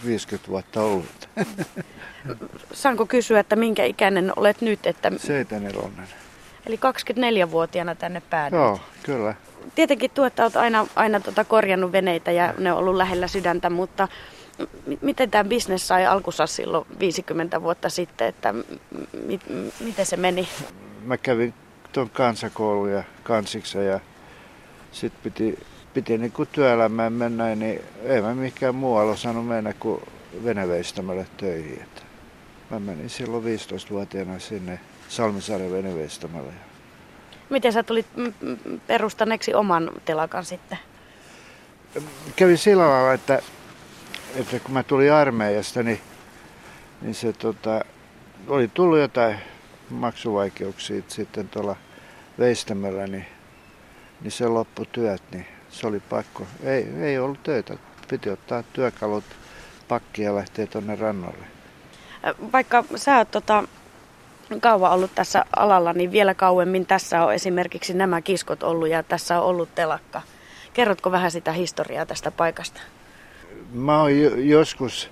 50 0.07 0.49
vuotta 0.51 0.83
ollut. 0.83 1.29
Saanko 2.73 3.07
kysyä, 3.07 3.41
että 3.41 3.57
minkä 3.57 3.85
ikäinen 3.85 4.33
olet 4.37 4.61
nyt? 4.61 4.87
Että, 4.87 5.13
Seitän 5.17 5.63
eli 6.67 6.77
24-vuotiaana 6.77 7.95
tänne 7.95 8.23
päädyit. 8.31 8.61
Joo, 8.61 8.81
kyllä. 9.03 9.35
Tietenkin 9.75 10.11
tuo, 10.11 10.27
että 10.27 10.43
olet 10.43 10.57
aina, 10.57 10.87
aina 10.97 11.21
tota 11.21 11.45
korjannut 11.45 11.93
veneitä 11.93 12.31
ja 12.31 12.55
ne 12.59 12.73
on 12.73 12.79
ollut 12.79 12.97
lähellä 12.97 13.27
sydäntä, 13.27 13.71
mutta 13.71 14.09
m- 14.59 14.93
miten 15.01 15.31
tämä 15.31 15.45
bisnes 15.45 15.89
sai 15.89 16.07
alkunsa 16.07 16.47
silloin 16.47 16.87
50 17.01 17.63
vuotta 17.63 17.89
sitten, 17.89 18.29
että 18.29 18.53
m- 18.53 18.57
m- 19.49 19.71
miten 19.85 20.07
se 20.07 20.17
meni? 20.17 20.49
Mä 21.05 21.17
kävin 21.17 21.55
tuon 21.93 22.11
kansakoulun 22.11 22.91
ja 22.93 23.03
kansiksen 23.23 23.87
ja 23.87 24.01
sitten 24.93 25.23
piti, 25.23 25.59
piti 25.95 26.19
niinku 26.19 26.47
työelämään 26.47 27.13
mennä, 27.13 27.55
niin 27.55 27.81
ei 28.03 28.23
mä 28.23 28.35
mikään 28.35 28.75
muualla 28.75 29.13
osannut 29.13 29.47
mennä 29.47 29.73
kuin 29.73 30.03
veneveistämälle 30.45 31.27
töihin. 31.37 31.83
Että 31.83 32.03
mä 32.71 32.81
menin 32.81 33.11
silloin 33.11 33.45
15-vuotiaana 33.45 34.39
sinne 34.39 34.81
Salmisaaren 35.09 35.73
veneveistämälle. 35.73 36.53
Miten 37.51 37.73
sä 37.73 37.83
tulit 37.83 38.07
perustaneeksi 38.87 39.55
oman 39.55 39.91
telakan 40.05 40.45
sitten? 40.45 40.79
Kävi 42.37 42.57
sillä 42.57 42.89
lailla, 42.89 43.13
että, 43.13 43.43
että 44.35 44.61
kun 44.61 44.73
mä 44.73 44.83
tulin 44.83 45.13
armeijasta, 45.13 45.83
niin, 45.83 46.01
niin 47.03 47.15
se 47.15 47.33
tota, 47.33 47.85
oli 48.49 48.71
tullut 48.75 48.99
jotain 48.99 49.37
maksuvaikeuksia 49.91 51.03
sitten 51.09 51.49
tuolla 51.49 51.77
veistämällä, 52.39 53.07
niin, 53.07 53.27
niin 54.23 54.33
se 54.33 54.49
loppui 54.49 54.87
työt, 54.93 55.23
niin 55.33 55.47
se 55.71 55.87
oli 55.87 56.01
pakko. 56.01 56.47
Ei, 56.65 56.89
ei 57.03 57.19
ollut 57.19 57.43
töitä. 57.43 57.77
Piti 58.09 58.31
ottaa 58.31 58.63
työkalut 58.63 59.25
pakki 59.89 60.23
ja 60.23 60.35
lähteä 60.35 60.67
tuonne 60.67 60.97
rannalle. 60.97 61.45
Vaikka 62.53 62.85
sä 62.97 63.17
oot 63.17 63.31
tota, 63.31 63.65
kauan 64.61 64.93
ollut 64.93 65.15
tässä 65.15 65.45
alalla, 65.57 65.93
niin 65.93 66.13
vielä 66.13 66.35
kauemmin 66.35 66.87
tässä 66.87 67.25
on 67.25 67.35
esimerkiksi 67.35 67.95
nämä 67.95 68.23
kiskot 68.23 68.63
ollut 68.63 68.89
ja 68.89 69.03
tässä 69.03 69.41
on 69.41 69.47
ollut 69.47 69.75
telakka. 69.75 70.23
Kerrotko 70.73 71.11
vähän 71.11 71.31
sitä 71.31 71.53
historiaa 71.53 72.07
tästä 72.07 72.31
paikasta? 72.31 72.81
Mä 73.73 74.01
oon 74.01 74.21
jo- 74.21 74.37
joskus, 74.37 75.11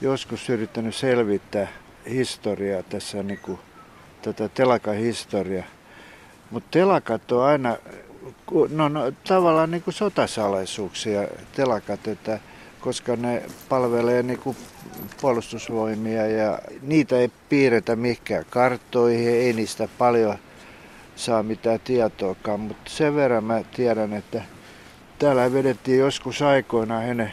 joskus 0.00 0.48
yrittänyt 0.48 0.94
selvittää 0.94 1.68
historiaa 2.10 2.82
tässä, 2.82 3.22
niin 3.22 3.38
kuin, 3.42 3.58
tätä 4.22 4.48
telakan 4.48 4.94
historiaa. 4.96 5.66
Mutta 6.50 6.68
telakat 6.70 7.32
on 7.32 7.44
aina, 7.44 7.76
no, 8.70 8.88
no 8.88 9.12
tavallaan 9.28 9.70
niin 9.70 9.82
kuin 9.82 9.94
sotasalaisuuksia 9.94 11.28
telakat, 11.56 12.08
että 12.08 12.40
koska 12.80 13.16
ne 13.16 13.42
palvelee 13.68 14.22
niin 14.22 14.38
kuin 14.38 14.56
puolustusvoimia 15.20 16.26
ja 16.26 16.58
niitä 16.82 17.16
ei 17.16 17.30
piirretä 17.48 17.96
mihinkään 17.96 18.44
karttoihin, 18.50 19.28
ei 19.28 19.52
niistä 19.52 19.88
paljon 19.98 20.36
saa 21.16 21.42
mitään 21.42 21.80
tietoakaan, 21.84 22.60
mutta 22.60 22.90
sen 22.90 23.14
verran 23.14 23.44
mä 23.44 23.62
tiedän, 23.76 24.12
että 24.12 24.42
täällä 25.18 25.52
vedettiin 25.52 25.98
joskus 25.98 26.42
aikoinaan 26.42 27.04
ennen 27.04 27.32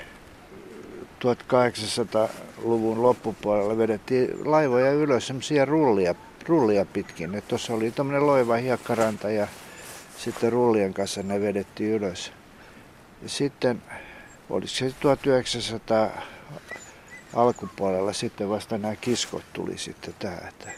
1800-luvun 1.19 3.01
loppupuolella 3.01 3.77
vedettiin 3.77 4.51
laivoja 4.51 4.91
ylös 4.91 5.27
semmoisia 5.27 5.65
rullia, 5.65 6.15
rullia 6.47 6.85
pitkin. 6.85 7.43
Tuossa 7.47 7.73
oli 7.73 7.91
tämmöinen 7.91 8.27
loiva 8.27 8.55
hiekkaranta 8.55 9.29
ja 9.29 9.47
sitten 10.17 10.51
rullien 10.51 10.93
kanssa 10.93 11.23
ne 11.23 11.41
vedettiin 11.41 11.91
ylös. 11.91 12.31
Ja 13.21 13.29
sitten, 13.29 13.83
oliko 14.49 14.67
se 14.67 14.93
1900 14.99 16.09
alkupuolella 17.33 18.13
sitten 18.13 18.49
vasta 18.49 18.77
nämä 18.77 18.95
kiskot 18.95 19.43
tuli 19.53 19.77
sitten 19.77 20.13
tähän, 20.19 20.47
että 20.47 20.71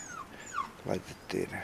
laitettiin 0.85 1.51
ne. 1.51 1.63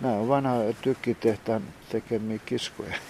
Nämä 0.00 0.14
on 0.14 0.28
vanha 0.28 0.54
tykkitehtaan 0.82 1.62
tekemiä 1.88 2.38
kiskoja. 2.46 2.94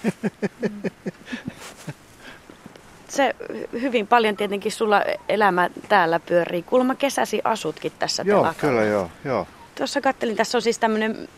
Se 3.08 3.36
hyvin 3.72 4.06
paljon 4.06 4.36
tietenkin 4.36 4.72
sulla 4.72 5.02
elämä 5.28 5.70
täällä 5.88 6.20
pyörii. 6.20 6.62
Kulma 6.62 6.94
kesäsi 6.94 7.40
asutkin 7.44 7.92
tässä 7.98 8.22
joo, 8.26 8.40
telakalla. 8.40 8.60
kyllä 8.60 8.84
joo, 8.84 9.10
joo. 9.24 9.46
Tuossa 9.74 10.00
kattelin, 10.00 10.36
tässä 10.36 10.58
on 10.58 10.62
siis 10.62 10.78
tämmöinen 10.78 11.28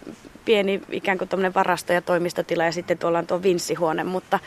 pieni 0.51 0.83
ikään 0.91 1.19
kuin 1.19 1.29
tämmöinen 1.29 1.55
varasto- 1.55 1.93
ja 1.93 2.03
toimistotila 2.03 2.65
ja 2.65 2.73
sitten 2.73 2.99
tuolla 2.99 3.19
on 3.19 3.27
tuo 3.27 3.43
vinssihuone, 3.43 4.05
mutta 4.05 4.39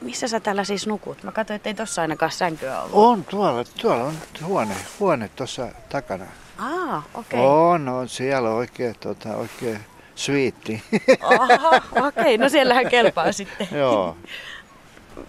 missä 0.00 0.28
sä 0.28 0.40
täällä 0.40 0.64
siis 0.64 0.86
nukut? 0.86 1.22
Mä 1.22 1.32
katsoin, 1.32 1.56
että 1.56 1.68
ei 1.68 1.74
tossa 1.74 2.02
ainakaan 2.02 2.32
sänkyä 2.32 2.80
ollut. 2.80 2.94
On 2.94 3.24
tuolla, 3.24 3.64
tuolla 3.82 4.04
on 4.04 4.14
huone, 4.44 4.74
huone 5.00 5.30
tuossa 5.36 5.68
takana. 5.88 6.24
Aa, 6.58 7.02
okei. 7.14 7.40
On, 7.40 7.88
on 7.88 8.08
siellä 8.08 8.50
on 8.50 8.56
oikein, 8.56 8.94
tota, 9.00 9.36
oikein 9.36 9.78
sviitti. 10.14 10.82
Aha, 11.22 11.80
okei, 12.08 12.38
no 12.38 12.48
siellähän 12.48 12.88
kelpaa 12.88 13.32
sitten. 13.32 13.68
Joo, 13.72 14.16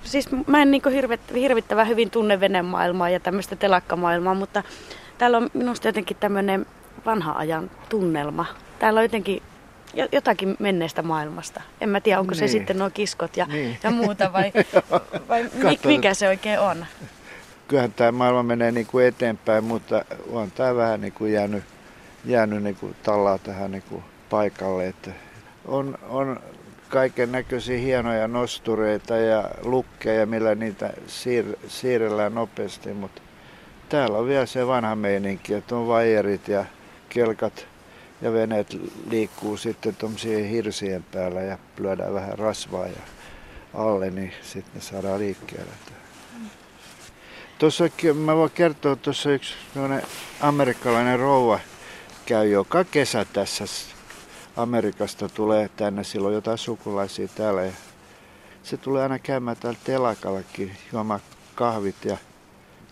Siis 0.04 0.30
mä 0.48 0.62
en 0.62 0.72
niin 0.72 0.82
hirvet, 0.92 1.22
hirvittävän 1.34 1.88
hyvin 1.88 2.12
tunne 2.12 2.40
venemaailmaa 2.40 3.10
ja 3.10 3.20
tämmöistä 3.20 3.56
telakkamaailmaa, 3.56 4.34
mutta 4.34 4.64
täällä 5.18 5.38
on 5.38 5.50
minusta 5.54 5.88
jotenkin 5.88 6.18
tämmöinen 6.20 6.66
vanha 7.06 7.32
ajan 7.32 7.72
tunnelma. 7.90 8.46
Täällä 8.80 8.98
on 8.98 9.04
jotenkin 9.04 9.36
jo- 9.36 9.51
jotakin 10.12 10.56
menneestä 10.60 11.02
maailmasta. 11.02 11.62
En 11.82 11.90
mä 11.90 12.02
tiedä, 12.02 12.20
onko 12.20 12.36
se 12.36 12.42
Niin. 12.42 12.50
sitten 12.52 12.78
nuo 12.80 12.90
kiskot 12.90 13.38
ja, 13.38 13.46
Niin. 13.46 13.78
ja 13.84 13.92
muuta 13.92 14.34
vai, 14.34 14.52
vai 15.30 15.44
Katso- 15.62 15.88
mikä 15.88 16.14
se 16.14 16.28
oikein 16.28 16.60
on? 16.60 16.86
kyllähän 17.68 17.94
tämä 17.94 18.12
maailma 18.12 18.44
menee 18.44 18.72
niin 18.72 18.86
kuin 18.88 19.06
eteenpäin, 19.06 19.64
mutta 19.64 20.06
on 20.32 20.52
tämä 20.52 20.76
vähän 20.76 21.02
niin 21.02 21.14
kuin 21.14 21.34
jäänyt, 21.34 21.64
jäänyt 22.26 22.64
niin 22.64 22.76
kuin 22.76 22.96
tallaa 23.04 23.38
tähän 23.38 23.72
niin 23.72 23.84
kuin 23.90 24.04
paikalle. 24.30 24.88
Että 24.88 25.12
on, 25.66 25.98
on 26.10 26.40
kaiken 26.90 27.32
näköisiä 27.32 27.78
hienoja 27.78 28.28
nostureita 28.28 29.18
ja 29.18 29.50
lukkeja, 29.64 30.26
millä 30.26 30.56
niitä 30.56 30.90
siir- 31.08 31.58
siirrellään 31.68 32.36
nopeasti, 32.36 32.94
mutta 32.94 33.22
täällä 33.90 34.18
on 34.18 34.28
vielä 34.28 34.46
se 34.46 34.68
vanha 34.68 34.96
meininki, 34.96 35.54
että 35.54 35.76
on 35.76 35.88
vaijerit 35.88 36.48
ja 36.48 36.66
kelkat 37.10 37.68
ja 38.22 38.34
veneet 38.34 38.78
liikkuu 39.10 39.58
sitten 39.58 39.96
tuommoisien 39.96 40.50
hirsien 40.50 41.04
päällä 41.04 41.42
ja 41.42 41.58
lyödään 41.80 42.14
vähän 42.14 42.40
rasvaa 42.40 42.88
ja 42.88 43.02
alle, 43.74 44.10
niin 44.10 44.34
sitten 44.42 44.76
ne 44.76 44.82
saadaan 44.82 45.20
liikkeelle. 45.20 45.72
Tuossa, 47.60 47.84
mä 48.14 48.36
voin 48.36 48.52
kertoa, 48.52 48.94
että 48.94 49.04
tuossa 49.04 49.32
yksi 49.32 49.54
amerikkalainen 50.42 51.20
rouva 51.20 51.60
käy 52.26 52.48
joka 52.48 52.84
kesä 52.84 53.26
tässä 53.34 53.66
Amerikasta 54.58 55.30
tulee 55.30 55.70
tänne, 55.70 56.04
silloin 56.04 56.36
jotain 56.36 56.58
sukulaisia 56.58 57.28
täällä. 57.28 57.62
Ja 57.62 57.72
se 58.64 58.78
tulee 58.78 59.04
aina 59.04 59.20
käymään 59.20 59.58
täällä 59.58 59.80
telakallakin 59.84 60.72
juomaan 60.94 61.20
kahvit. 61.56 62.06
Ja 62.06 62.18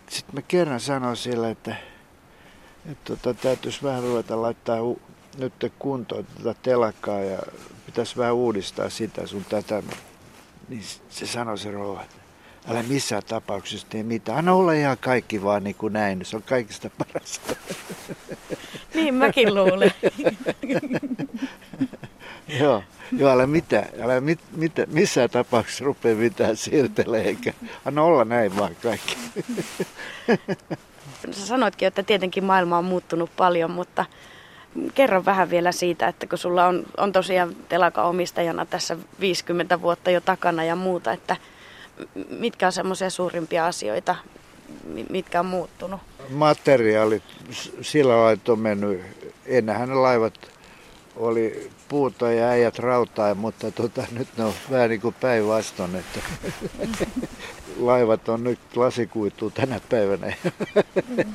sitten 0.08 0.34
mä 0.34 0.42
kerran 0.42 0.80
sanoin 0.80 1.16
sille, 1.16 1.50
että, 1.50 1.76
että 2.90 3.16
tota, 3.16 3.34
täytyisi 3.34 3.82
vähän 3.82 4.02
ruveta 4.02 4.42
laittaa 4.42 4.82
u- 4.82 5.00
nyt 5.40 5.72
kuntoon 5.78 6.26
tätä 6.36 6.54
telakkaa 6.62 7.20
ja 7.20 7.38
pitäisi 7.86 8.16
vähän 8.16 8.34
uudistaa 8.34 8.90
sitä 8.90 9.26
sun 9.26 9.44
tätä. 9.44 9.82
Niin 10.68 10.82
se 11.10 11.26
sanoi 11.26 11.58
se 11.58 11.70
rouva, 11.70 12.04
älä 12.68 12.82
missään 12.82 13.22
tapauksessa 13.26 13.86
tee 13.90 14.02
mitään. 14.02 14.38
Anna 14.38 14.52
olla 14.52 14.72
ihan 14.72 14.98
kaikki 14.98 15.42
vaan 15.42 15.64
niin 15.64 15.76
kuin 15.76 15.92
näin, 15.92 16.24
se 16.24 16.36
on 16.36 16.42
kaikista 16.42 16.90
parasta. 16.98 17.56
Niin 18.94 19.14
mäkin 19.14 19.54
luulen. 19.54 19.92
Joo, 22.60 22.82
joo, 23.12 23.30
älä 23.30 23.46
mitään, 23.46 23.88
älä 24.00 24.20
mit, 24.20 24.38
mit, 24.56 24.72
missään 24.86 25.30
tapauksessa 25.30 25.84
rupea 25.84 26.14
mitään 26.14 26.56
siirtelee, 26.56 27.22
eikä 27.22 27.54
anna 27.84 28.02
olla 28.02 28.24
näin 28.24 28.56
vaan 28.56 28.76
kaikki. 28.82 29.16
Sä 31.30 31.46
sanoitkin, 31.46 31.88
että 31.88 32.02
tietenkin 32.02 32.44
maailma 32.44 32.78
on 32.78 32.84
muuttunut 32.84 33.30
paljon, 33.36 33.70
mutta 33.70 34.04
kerro 34.94 35.24
vähän 35.24 35.50
vielä 35.50 35.72
siitä, 35.72 36.08
että 36.08 36.26
kun 36.26 36.38
sulla 36.38 36.66
on, 36.66 36.86
on 36.96 37.12
tosiaan 37.12 37.56
telaka 37.68 38.02
omistajana 38.02 38.66
tässä 38.66 38.96
50 39.20 39.82
vuotta 39.82 40.10
jo 40.10 40.20
takana 40.20 40.64
ja 40.64 40.76
muuta, 40.76 41.12
että 41.12 41.36
mitkä 42.30 42.66
on 42.66 42.72
semmoisia 42.72 43.10
suurimpia 43.10 43.66
asioita, 43.66 44.16
mitkä 45.10 45.40
on 45.40 45.46
muuttunut? 45.46 46.00
Materiaalit 46.30 47.22
sillä 47.80 48.20
lailla 48.20 48.42
on 48.48 48.58
mennyt. 48.58 49.00
Ennenhän 49.46 49.88
ne 49.88 49.94
laivat 49.94 50.34
oli 51.16 51.70
puuta 51.88 52.32
ja 52.32 52.48
äijät 52.48 52.78
rautaa, 52.78 53.34
mutta 53.34 53.70
tota, 53.70 54.04
nyt 54.12 54.28
ne 54.36 54.44
on 54.44 54.52
vähän 54.70 54.90
niin 54.90 55.00
kuin 55.00 55.14
päinvastoin, 55.20 55.96
että 55.96 56.20
laivat 57.80 58.28
on 58.28 58.44
nyt 58.44 58.58
lasikuitu 58.76 59.50
tänä 59.50 59.80
päivänä. 59.88 60.32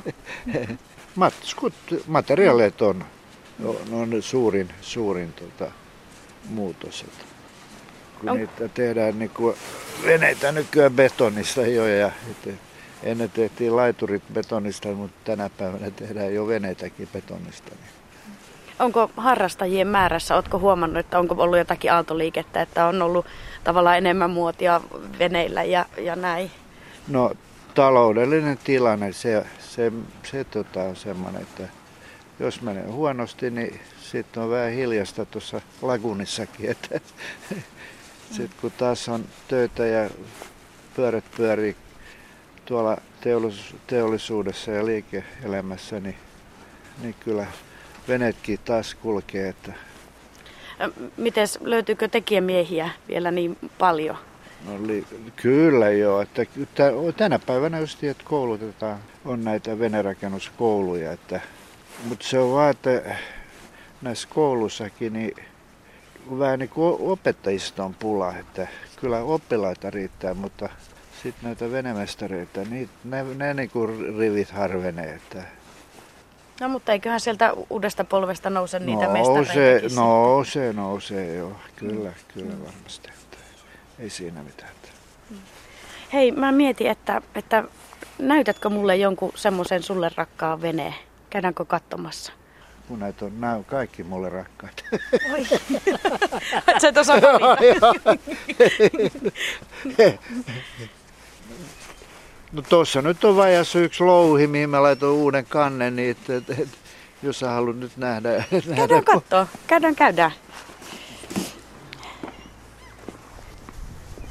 Matskut, 1.16 1.74
materiaalit 2.06 2.82
on, 2.82 3.04
on 3.92 4.22
suurin, 4.22 4.68
suurin 4.80 5.32
tota, 5.32 5.72
muutos. 6.48 7.02
Että 7.02 7.24
kun 8.20 8.30
on. 8.30 8.36
niitä 8.36 8.68
tehdään 8.68 9.18
niin 9.18 9.30
kuin 9.30 9.56
veneitä 10.04 10.52
nykyään 10.52 10.92
betonista 10.92 11.60
jo 11.60 11.86
ja 11.86 12.10
että 12.30 12.50
ennen 13.02 13.30
tehtiin 13.30 13.76
laiturit 13.76 14.22
betonista, 14.32 14.88
mutta 14.88 15.16
tänä 15.24 15.50
päivänä 15.58 15.90
tehdään 15.90 16.34
jo 16.34 16.46
veneitäkin 16.46 17.08
betonista. 17.12 17.70
Niin. 17.70 17.96
Onko 18.78 19.10
harrastajien 19.16 19.88
määrässä, 19.88 20.34
oletko 20.34 20.58
huomannut, 20.58 20.98
että 20.98 21.18
onko 21.18 21.34
ollut 21.38 21.58
jotakin 21.58 21.92
aaltoliikettä, 21.92 22.62
että 22.62 22.86
on 22.86 23.02
ollut 23.02 23.26
tavallaan 23.64 23.98
enemmän 23.98 24.30
muotia 24.30 24.80
veneillä 25.18 25.62
ja, 25.62 25.86
ja 25.98 26.16
näin? 26.16 26.50
No 27.08 27.32
taloudellinen 27.74 28.58
tilanne, 28.64 29.12
se, 29.12 29.46
se, 29.58 29.92
se 30.22 30.44
tota, 30.44 30.82
on 30.82 30.96
semmoinen, 30.96 31.42
että 31.42 31.68
jos 32.40 32.62
menee 32.62 32.86
huonosti, 32.86 33.50
niin 33.50 33.80
sitten 34.00 34.42
on 34.42 34.50
vähän 34.50 34.72
hiljasta 34.72 35.24
tuossa 35.24 35.60
lagunissakin. 35.82 36.70
Että 36.70 37.00
sitten 38.36 38.58
kun 38.60 38.72
taas 38.78 39.08
on 39.08 39.24
töitä 39.48 39.86
ja 39.86 40.10
pyörät 40.96 41.24
pyörii 41.36 41.76
tuolla 42.64 42.98
teollisuudessa 43.86 44.70
ja 44.70 44.86
liike-elämässä, 44.86 46.00
niin, 46.00 46.16
niin 47.02 47.14
kyllä 47.20 47.46
veneetkin 48.08 48.58
taas 48.64 48.94
kulkee. 48.94 49.48
Että... 49.48 49.72
Miten 51.16 51.46
löytyykö 51.60 52.08
tekijämiehiä 52.08 52.90
vielä 53.08 53.30
niin 53.30 53.58
paljon? 53.78 54.16
No, 54.66 54.86
li- 54.86 55.06
kyllä 55.36 55.90
joo. 55.90 56.20
Että 56.20 56.46
tänä 57.16 57.38
päivänä 57.38 57.78
just 57.78 58.04
että 58.04 58.24
koulutetaan, 58.24 58.98
on 59.24 59.44
näitä 59.44 59.78
venerakennuskouluja. 59.78 61.12
Että, 61.12 61.40
mutta 62.04 62.26
se 62.26 62.38
on 62.38 62.52
vaan, 62.52 62.70
että 62.70 63.16
näissä 64.02 64.28
koulussakin 64.34 65.12
niin 65.12 65.36
vähän 66.38 66.58
niin 66.58 66.68
kuin 66.68 66.96
opettajista 67.00 67.84
on 67.84 67.94
pula. 67.94 68.36
Että 68.36 68.66
kyllä 68.96 69.18
oppilaita 69.18 69.90
riittää, 69.90 70.34
mutta 70.34 70.68
sitten 71.22 71.44
näitä 71.44 71.70
venemestareita, 71.70 72.60
niin 72.70 72.88
ne, 73.04 73.24
ne 73.34 73.54
niin 73.54 73.70
kuin 73.70 74.16
rivit 74.18 74.50
harvenee. 74.50 75.14
Että 75.14 75.42
No 76.60 76.68
mutta 76.68 76.92
eiköhän 76.92 77.20
sieltä 77.20 77.52
uudesta 77.70 78.04
polvesta 78.04 78.50
nouse 78.50 78.78
niitä 78.78 79.06
nousee, 79.06 79.38
mestareitakin 79.38 79.96
Nousee, 79.96 80.72
nousee 80.72 81.34
joo. 81.34 81.52
Kyllä, 81.76 82.12
kyllä 82.34 82.54
mm. 82.54 82.64
varmasti. 82.64 83.08
Että 83.08 83.36
ei 83.98 84.10
siinä 84.10 84.42
mitään. 84.42 84.70
Hei, 86.12 86.32
mä 86.32 86.52
mietin, 86.52 86.90
että, 86.90 87.22
että 87.34 87.64
näytätkö 88.18 88.68
mulle 88.68 88.96
jonkun 88.96 89.32
semmoisen 89.34 89.82
sulle 89.82 90.10
rakkaan 90.16 90.62
veneen? 90.62 90.94
Käydäänkö 91.30 91.64
katsomassa? 91.64 92.32
Näitä 92.90 93.24
on, 93.24 93.40
nämä 93.40 93.54
on 93.54 93.64
kaikki 93.64 94.02
mulle 94.02 94.28
rakkaat. 94.28 94.84
Oi. 95.32 95.46
Et 96.68 96.80
sä 96.80 96.92
tuossa 96.92 97.14
No 102.52 102.62
tuossa 102.62 103.02
nyt 103.02 103.24
on 103.24 103.36
vajassa 103.36 103.78
yksi 103.78 104.04
louhi, 104.04 104.46
mihin 104.46 104.70
mä 104.70 104.82
laitoin 104.82 105.12
uuden 105.12 105.46
kannen, 105.46 105.96
niin 105.96 106.10
et, 106.10 106.30
et, 106.30 106.60
et, 106.60 106.68
jos 107.22 107.38
sä 107.38 107.50
haluat 107.50 107.76
nyt 107.76 107.96
nähdä. 107.96 108.44
Käydään 108.76 109.04
katsoa. 109.04 109.46
Käydään, 109.66 109.96
käydään. 109.96 110.32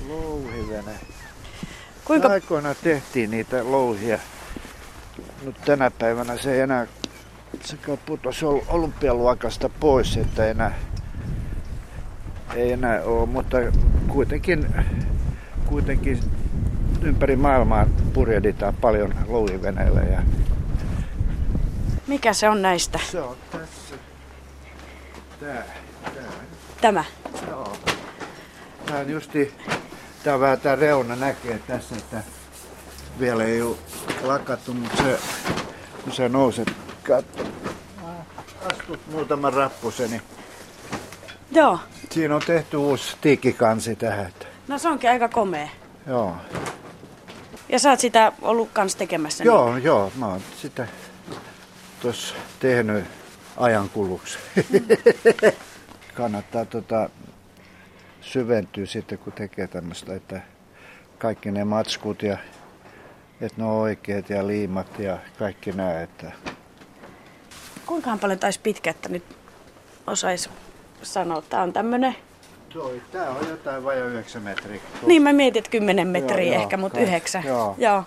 Louhivene. 0.07 0.99
Kuinka... 2.05 2.27
Aikoina 2.27 2.75
tehtiin 2.75 3.31
niitä 3.31 3.63
louhia. 3.63 4.19
Nyt 5.45 5.61
tänä 5.65 5.91
päivänä 5.91 6.37
se 6.37 6.53
ei 6.53 6.59
enää, 6.59 6.87
se 7.61 7.77
putosi 8.05 8.45
olympialuokasta 8.45 9.69
pois, 9.69 10.17
että 10.17 10.45
enää, 10.45 10.73
ei 12.55 12.71
enää 12.71 13.03
ole, 13.03 13.25
mutta 13.25 13.57
kuitenkin, 14.07 14.67
kuitenkin 15.65 16.19
ympäri 17.01 17.35
maailmaa 17.35 17.87
purjehditaan 18.13 18.75
paljon 18.75 19.15
louhiveneillä. 19.27 20.01
Ja... 20.01 20.21
Mikä 22.07 22.33
se 22.33 22.49
on 22.49 22.61
näistä? 22.61 22.99
Se 23.11 23.21
on 23.21 23.35
tässä. 23.51 23.95
Tää. 25.39 25.63
Tää. 26.03 26.23
Tämä? 26.81 27.03
Joo. 27.47 27.77
Tää 28.85 28.99
on 28.99 29.09
justi, 29.09 29.53
tää 30.23 30.33
on 30.33 30.39
vähän 30.39 30.59
tää 30.59 30.75
reuna 30.75 31.15
näkee 31.15 31.59
tässä, 31.67 31.95
että 31.95 32.23
vielä 33.19 33.43
ei 33.43 33.61
ole 33.61 33.77
lakattu, 34.23 34.73
mutta 34.73 35.03
se, 35.03 35.19
kun 36.03 36.13
sä 36.13 36.29
nouset, 36.29 36.71
katso, 37.03 37.43
astut 38.71 38.99
muutaman 39.11 39.53
rappusen, 39.53 40.09
niin 40.09 40.21
Joo. 41.51 41.79
Siinä 42.11 42.35
on 42.35 42.41
tehty 42.47 42.77
uusi 42.77 43.17
tiikkikansi 43.21 43.95
tähän. 43.95 44.31
No 44.67 44.77
se 44.77 44.89
onkin 44.89 45.09
aika 45.09 45.29
komea. 45.29 45.67
Joo. 46.07 46.35
Ja 47.69 47.79
sä 47.79 47.89
oot 47.89 47.99
sitä 47.99 48.31
ollut 48.41 48.69
kans 48.73 48.95
tekemässä? 48.95 49.43
Joo, 49.43 49.73
niin? 49.73 49.83
joo. 49.83 50.11
Mä 50.15 50.27
oon 50.27 50.41
sitä 50.61 50.87
tuossa 52.01 52.35
tehnyt 52.59 53.05
ajan 53.57 53.89
kuluksi. 53.89 54.37
Kannattaa 56.13 56.65
tota, 56.65 57.09
syventyä 58.21 58.85
sitten, 58.85 59.17
kun 59.17 59.33
tekee 59.33 59.67
tämmöistä, 59.67 60.15
että 60.15 60.41
kaikki 61.17 61.51
ne 61.51 61.63
matskut 61.63 62.23
ja 62.23 62.37
että 63.45 63.61
ne 63.61 63.67
on 63.67 63.73
oikeat 63.73 64.29
ja 64.29 64.47
liimat 64.47 64.99
ja 64.99 65.17
kaikki 65.39 65.71
nämä. 65.71 66.01
Että... 66.01 66.31
Kuinka 67.85 68.17
paljon 68.21 68.39
taisi 68.39 68.59
pitkä, 68.59 68.89
että 68.89 69.09
nyt 69.09 69.23
osais 70.07 70.49
sanoa? 71.01 71.41
Tää 71.41 71.61
on 71.61 71.73
tämmönen 71.73 72.15
Toi, 72.75 73.01
tää 73.11 73.29
on 73.29 73.47
jotain 73.49 73.83
vajaa 73.83 74.07
9 74.07 74.41
metriä. 74.41 74.81
Niin 75.05 75.21
mä 75.21 75.33
mietin, 75.33 75.59
että 75.59 75.71
10 75.71 76.07
metriä 76.07 76.53
joo, 76.53 76.61
ehkä, 76.61 76.77
mutta 76.77 76.99
9. 76.99 77.43
Joo. 77.43 77.75
joo. 77.77 78.03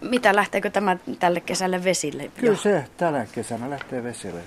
Mitä, 0.00 0.36
lähteekö 0.36 0.70
tämä 0.70 0.96
tälle 1.18 1.40
kesälle 1.40 1.84
vesille? 1.84 2.30
Kyllä 2.36 2.56
se 2.56 2.84
tällä 2.96 3.26
kesänä 3.32 3.70
lähtee 3.70 4.04
vesille. 4.04 4.40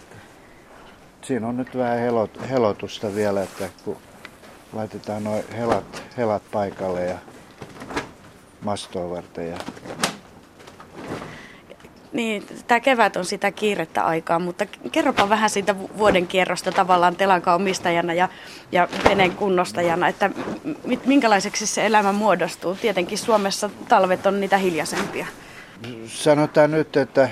siinä 1.21 1.47
on 1.47 1.57
nyt 1.57 1.77
vähän 1.77 1.99
helot, 1.99 2.49
helotusta 2.49 3.15
vielä, 3.15 3.43
että 3.43 3.69
kun 3.85 3.97
laitetaan 4.73 5.23
noin 5.23 5.43
helat, 5.57 6.03
helat 6.17 6.43
paikalle 6.51 7.05
ja 7.05 7.17
mastoa 8.63 9.09
varten. 9.09 9.49
Ja... 9.49 9.57
Niin, 12.13 12.45
tämä 12.67 12.79
kevät 12.79 13.15
on 13.15 13.25
sitä 13.25 13.51
kiirettä 13.51 14.03
aikaa, 14.03 14.39
mutta 14.39 14.65
kerropa 14.91 15.29
vähän 15.29 15.49
siitä 15.49 15.75
vuoden 15.97 16.27
kierrosta 16.27 16.71
tavallaan 16.71 17.15
telanka 17.15 17.55
omistajana 17.55 18.13
ja, 18.13 18.29
ja 18.71 18.87
veneen 19.09 19.31
kunnostajana, 19.31 20.07
että 20.07 20.29
minkälaiseksi 21.05 21.67
se 21.67 21.85
elämä 21.85 22.11
muodostuu. 22.11 22.75
Tietenkin 22.75 23.17
Suomessa 23.17 23.69
talvet 23.89 24.25
on 24.25 24.39
niitä 24.39 24.57
hiljaisempia. 24.57 25.25
Sanotaan 26.07 26.71
nyt, 26.71 26.97
että 26.97 27.29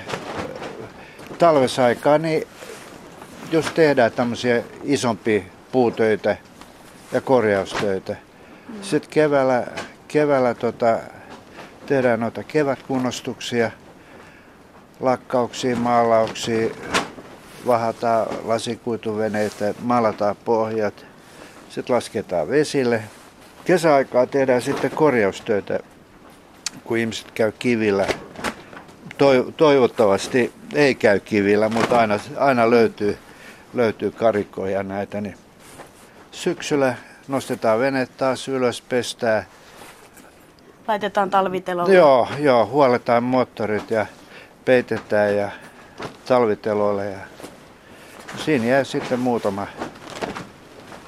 talvesaikaa 1.38 2.18
niin 2.18 2.46
jos 3.52 3.66
tehdään 3.66 4.12
tämmöisiä 4.12 4.62
isompia 4.84 5.42
puutöitä 5.72 6.36
ja 7.12 7.20
korjaustöitä, 7.20 8.16
mm. 8.68 8.74
sitten 8.82 9.10
keväällä, 9.10 9.66
keväällä 10.08 10.54
tota, 10.54 10.98
tehdään 11.86 12.20
noita 12.20 12.42
kevätkunnostuksia, 12.42 13.70
lakkauksia, 15.00 15.76
maalauksia, 15.76 16.70
vahataan 17.66 18.26
lasikuituveneitä, 18.44 19.74
maalataan 19.82 20.36
pohjat, 20.44 21.06
sitten 21.68 21.96
lasketaan 21.96 22.48
vesille. 22.48 23.02
Kesäaikaa 23.64 24.26
tehdään 24.26 24.62
sitten 24.62 24.90
korjaustöitä, 24.90 25.78
kun 26.84 26.98
ihmiset 26.98 27.30
käy 27.30 27.52
kivillä. 27.58 28.06
Toivottavasti 29.56 30.52
ei 30.74 30.94
käy 30.94 31.20
kivillä, 31.20 31.68
mutta 31.68 31.98
aina, 31.98 32.18
aina 32.36 32.70
löytyy, 32.70 33.18
löytyy 33.74 34.10
karikkoja 34.10 34.82
näitä. 34.82 35.20
Niin 35.20 35.36
syksyllä 36.32 36.94
nostetaan 37.28 37.78
vene 37.78 38.06
taas 38.06 38.48
ylös, 38.48 38.82
pestää. 38.82 39.44
Laitetaan 40.88 41.30
talvitelolle. 41.30 41.94
Joo, 41.94 42.28
joo, 42.38 42.66
huoletaan 42.66 43.22
moottorit 43.22 43.90
ja 43.90 44.06
peitetään 44.64 45.36
ja 45.36 45.50
talvitelolle. 46.26 47.10
Ja 47.10 47.18
siinä 48.36 48.64
jää 48.66 48.84
sitten 48.84 49.20
muutama 49.20 49.66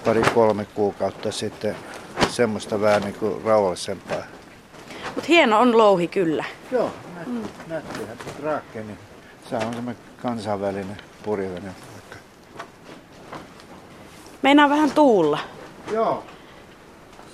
pari-kolme 0.05 0.65
kuukautta 0.65 1.33
sitten 1.33 1.77
semmoista 2.29 2.81
vähän 2.81 3.03
niin 3.03 3.15
kuin 3.15 3.45
rauhallisempaa. 3.45 4.23
Mutta 5.05 5.27
hieno 5.29 5.59
on 5.61 5.79
louhi 5.79 6.09
kyllä. 6.09 6.45
Joo, 6.73 6.91
nä- 7.15 7.25
mm. 7.27 7.43
nättihän. 7.67 8.17
Raakke, 8.43 8.83
niin 8.83 8.99
se 9.51 9.57
on 9.57 9.63
semmoinen 9.63 9.97
kansainvälinen 10.23 10.97
purjevene. 11.23 11.71
Meinaa 14.43 14.69
vähän 14.71 14.91
tuulla. 14.91 15.39
Joo. 15.93 16.25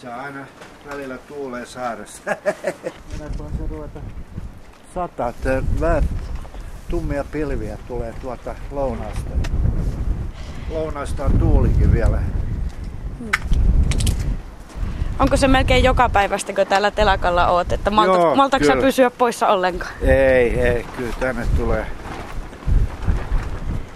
Se 0.03 0.13
aina 0.13 0.47
välillä 0.91 1.19
tuulee 1.19 1.67
saaressa. 1.67 2.23
Minä 3.13 3.31
se 3.59 3.67
ruveta 3.71 4.01
sataa, 4.95 5.33
vähän 5.81 6.03
tummia 6.89 7.25
pilviä 7.25 7.79
tulee 7.89 8.15
tuolta 8.23 8.55
lounaasta. 8.71 9.31
Lounaasta 10.71 11.25
on 11.25 11.39
tuulikin 11.39 11.93
vielä. 11.93 12.19
Hmm. 13.19 13.31
Onko 15.19 15.37
se 15.37 15.49
melkein 15.49 15.85
joka 15.85 16.09
päivästä, 16.09 16.53
kun 16.53 16.67
täällä 16.67 16.91
telakalla 16.91 17.49
oot? 17.49 17.73
Että 17.73 17.91
malta, 17.91 18.35
maltatko 18.35 18.77
pysyä 18.81 19.11
poissa 19.11 19.49
ollenkaan? 19.49 19.93
Ei, 20.03 20.61
ei. 20.61 20.87
Kyllä 20.97 21.13
tänne 21.21 21.47
tulee 21.57 21.87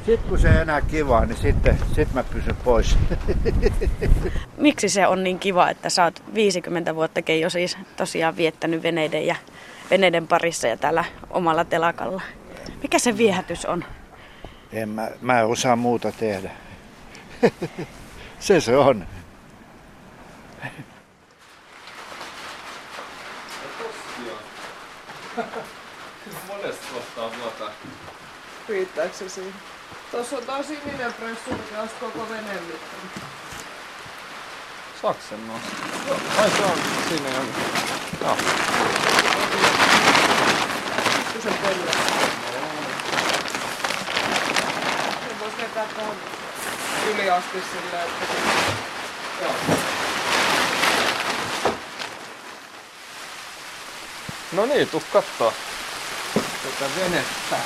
sitten 0.06 0.28
kun 0.28 0.38
se 0.38 0.48
ei 0.48 0.60
enää 0.60 0.80
kivaa, 0.80 1.26
niin 1.26 1.36
sitten 1.36 1.78
sit 1.94 2.12
mä 2.12 2.24
pysyn 2.24 2.56
pois. 2.56 2.98
Miksi 4.56 4.88
se 4.88 5.06
on 5.06 5.24
niin 5.24 5.38
kiva, 5.38 5.70
että 5.70 5.90
sä 5.90 6.04
oot 6.04 6.22
50 6.34 6.94
vuotta 6.94 7.32
jo 7.32 7.50
siis 7.50 7.78
tosiaan 7.96 8.36
viettänyt 8.36 8.82
veneiden 8.82 9.26
ja 9.26 9.36
veneiden 9.90 10.28
parissa 10.28 10.68
ja 10.68 10.76
täällä 10.76 11.04
omalla 11.30 11.64
telakalla? 11.64 12.22
Mikä 12.82 12.98
se 12.98 13.16
viehätys 13.16 13.64
on? 13.64 13.84
En 14.72 14.88
mä, 14.88 15.10
mä 15.20 15.40
en 15.40 15.46
osaa 15.46 15.76
muuta 15.76 16.12
tehdä. 16.12 16.50
se 18.40 18.60
se 18.60 18.76
on. 18.76 19.06
Monesta 26.48 26.86
kohtaa 26.94 27.30
vuotta. 27.40 27.70
Riittääkö 28.68 29.14
se 29.14 29.28
siihen? 29.28 29.54
Tuossa 30.14 30.36
on 30.36 30.46
taas 30.46 30.66
sininen 30.66 31.12
pressu, 31.12 31.50
mikä 31.50 31.80
olisi 31.80 31.94
koko 32.00 32.28
veneen 32.28 32.62
mittainen. 32.62 33.10
Saksen 35.02 35.46
noin. 35.46 35.60
Ai 36.38 36.50
se 36.50 36.64
on 36.64 36.78
sinne 37.08 37.38
on. 37.38 37.46
Joo. 38.20 38.36
Se 41.42 41.50
pöllä. 41.50 41.92
Se 45.28 45.40
voisi 45.40 45.56
vetää 45.58 45.86
tuohon 45.94 46.16
yli 47.06 47.30
asti 47.30 47.62
silleen, 47.72 48.04
että... 48.04 48.26
Joo. 49.42 49.52
No 54.52 54.66
niin, 54.66 54.88
tuu 54.88 55.02
kattoo 55.12 55.52
tätä 56.34 56.90
venettä. 57.00 57.56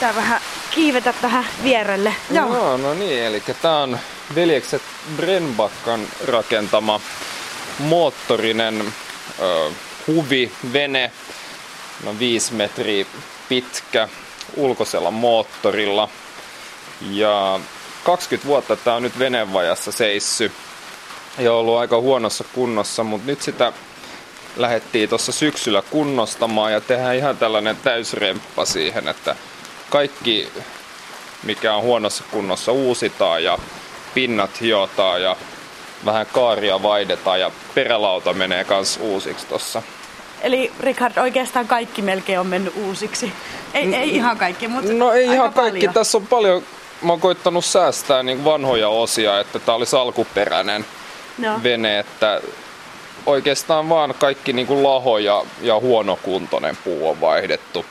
Tää 0.00 0.14
vähän 0.14 0.40
kiivetä 0.78 1.12
tähän 1.12 1.46
vierelle. 1.62 2.14
Joo. 2.30 2.48
No, 2.48 2.76
no 2.76 2.94
niin, 2.94 3.22
eli 3.22 3.42
tämä 3.62 3.78
on 3.78 3.98
veljekset 4.34 4.82
Brenbakkan 5.16 6.00
rakentama 6.26 7.00
moottorinen 7.78 8.94
ö, 9.40 9.70
huvivene, 10.06 11.12
no 12.04 12.18
5 12.18 12.54
metriä 12.54 13.06
pitkä 13.48 14.08
ulkoisella 14.56 15.10
moottorilla. 15.10 16.08
Ja 17.10 17.60
20 18.04 18.48
vuotta 18.48 18.76
tämä 18.76 18.96
on 18.96 19.02
nyt 19.02 19.18
venevajassa 19.18 19.92
seissy 19.92 20.52
ja 21.38 21.52
ollut 21.52 21.78
aika 21.78 22.00
huonossa 22.00 22.44
kunnossa, 22.52 23.04
mutta 23.04 23.26
nyt 23.26 23.42
sitä 23.42 23.72
lähdettiin 24.56 25.08
tuossa 25.08 25.32
syksyllä 25.32 25.82
kunnostamaan 25.90 26.72
ja 26.72 26.80
tehdään 26.80 27.16
ihan 27.16 27.36
tällainen 27.36 27.76
täysremppa 27.76 28.64
siihen, 28.64 29.08
että 29.08 29.36
kaikki 29.90 30.52
mikä 31.42 31.74
on 31.74 31.82
huonossa 31.82 32.24
kunnossa 32.30 32.72
uusitaan 32.72 33.44
ja 33.44 33.58
pinnat 34.14 34.60
hiotaan 34.60 35.22
ja 35.22 35.36
vähän 36.04 36.26
kaaria 36.32 36.82
vaihdetaan 36.82 37.40
ja 37.40 37.50
perälauta 37.74 38.32
menee 38.32 38.64
kans 38.64 38.98
uusiksi 39.02 39.46
tossa. 39.46 39.82
Eli 40.40 40.72
Richard, 40.80 41.16
oikeastaan 41.16 41.68
kaikki 41.68 42.02
melkein 42.02 42.40
on 42.40 42.46
mennyt 42.46 42.74
uusiksi. 42.76 43.32
Ei, 43.74 43.86
N- 43.86 43.94
ei 43.94 44.16
ihan 44.16 44.38
kaikki, 44.38 44.68
mutta 44.68 44.92
No 44.92 45.12
ei 45.12 45.24
ihan 45.24 45.52
kaikki. 45.52 45.78
Paljon. 45.78 45.94
Tässä 45.94 46.18
on 46.18 46.26
paljon, 46.26 46.62
mä 47.02 47.12
oon 47.12 47.20
koittanut 47.20 47.64
säästää 47.64 48.22
niin 48.22 48.44
vanhoja 48.44 48.88
osia, 48.88 49.40
että 49.40 49.58
tää 49.58 49.74
olisi 49.74 49.96
alkuperäinen 49.96 50.84
no. 51.38 51.60
vene, 51.62 51.98
että 51.98 52.40
oikeastaan 53.26 53.88
vaan 53.88 54.14
kaikki 54.18 54.52
niin 54.52 54.66
kuin 54.66 54.82
laho 54.82 55.18
ja, 55.18 55.42
ja 55.62 55.80
huonokuntoinen 55.80 56.76
puu 56.84 57.08
on 57.08 57.20
vaihdettu. 57.20 57.84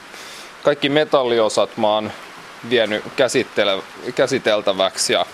Kaikki 0.67 0.89
metalliosat 0.89 1.77
mä 1.77 1.88
oon 1.88 2.12
vienyt 2.69 3.03
käsiteltäväksi 4.15 5.13
ja 5.13 5.25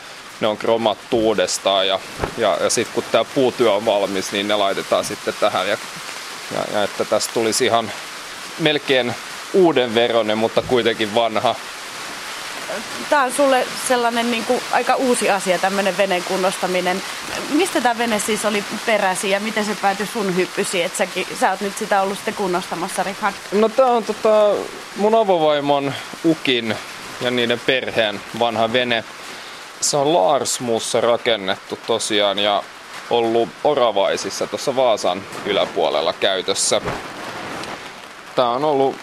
ne 0.41 0.47
on 0.47 0.57
kromattu 0.57 1.19
uudestaan 1.19 1.87
ja, 1.87 1.99
ja, 2.37 2.57
ja 2.61 2.69
sitten 2.69 2.93
kun 2.93 3.03
tämä 3.11 3.25
puutyö 3.35 3.71
on 3.71 3.85
valmis, 3.85 4.31
niin 4.31 4.47
ne 4.47 4.55
laitetaan 4.55 5.05
sitten 5.05 5.33
tähän 5.39 5.67
ja, 5.67 5.77
ja, 6.55 6.65
ja 6.73 6.83
että 6.83 7.05
tästä 7.05 7.33
tulisi 7.33 7.65
ihan 7.65 7.91
melkein 8.59 9.15
uuden 9.53 9.95
veronen, 9.95 10.37
mutta 10.37 10.61
kuitenkin 10.61 11.15
vanha. 11.15 11.55
Tämä 13.09 13.23
on 13.23 13.31
sulle 13.31 13.67
sellainen 13.87 14.31
niin 14.31 14.45
kuin 14.45 14.61
aika 14.71 14.95
uusi 14.95 15.29
asia, 15.29 15.59
tämmöinen 15.59 15.97
veneen 15.97 16.23
kunnostaminen. 16.23 17.01
Mistä 17.49 17.81
tämä 17.81 17.97
vene 17.97 18.19
siis 18.19 18.45
oli 18.45 18.63
peräsi 18.85 19.29
ja 19.29 19.39
miten 19.39 19.65
se 19.65 19.75
päätyi 19.81 20.07
sun 20.07 20.35
hyppysi? 20.35 20.83
Että 20.83 20.97
säkin, 20.97 21.27
sä 21.39 21.51
oot 21.51 21.61
nyt 21.61 21.77
sitä 21.77 22.01
ollut 22.01 22.17
sitten 22.17 22.33
kunnostamassa, 22.33 23.03
Richard. 23.03 23.35
No 23.51 23.69
tämä 23.69 23.89
on 23.89 24.03
tota, 24.03 24.51
mun 24.95 25.15
avovaimon 25.15 25.93
Ukin 26.25 26.75
ja 27.21 27.31
niiden 27.31 27.61
perheen 27.65 28.21
vanha 28.39 28.73
vene. 28.73 29.03
Se 29.81 29.97
on 29.97 30.13
Larsmussa 30.13 31.01
rakennettu 31.01 31.79
tosiaan 31.87 32.39
ja 32.39 32.63
ollut 33.09 33.49
Oravaisissa 33.63 34.47
tuossa 34.47 34.75
Vaasan 34.75 35.21
yläpuolella 35.45 36.13
käytössä. 36.13 36.81
Tämä 38.35 38.49
on 38.49 38.63
ollut 38.63 38.95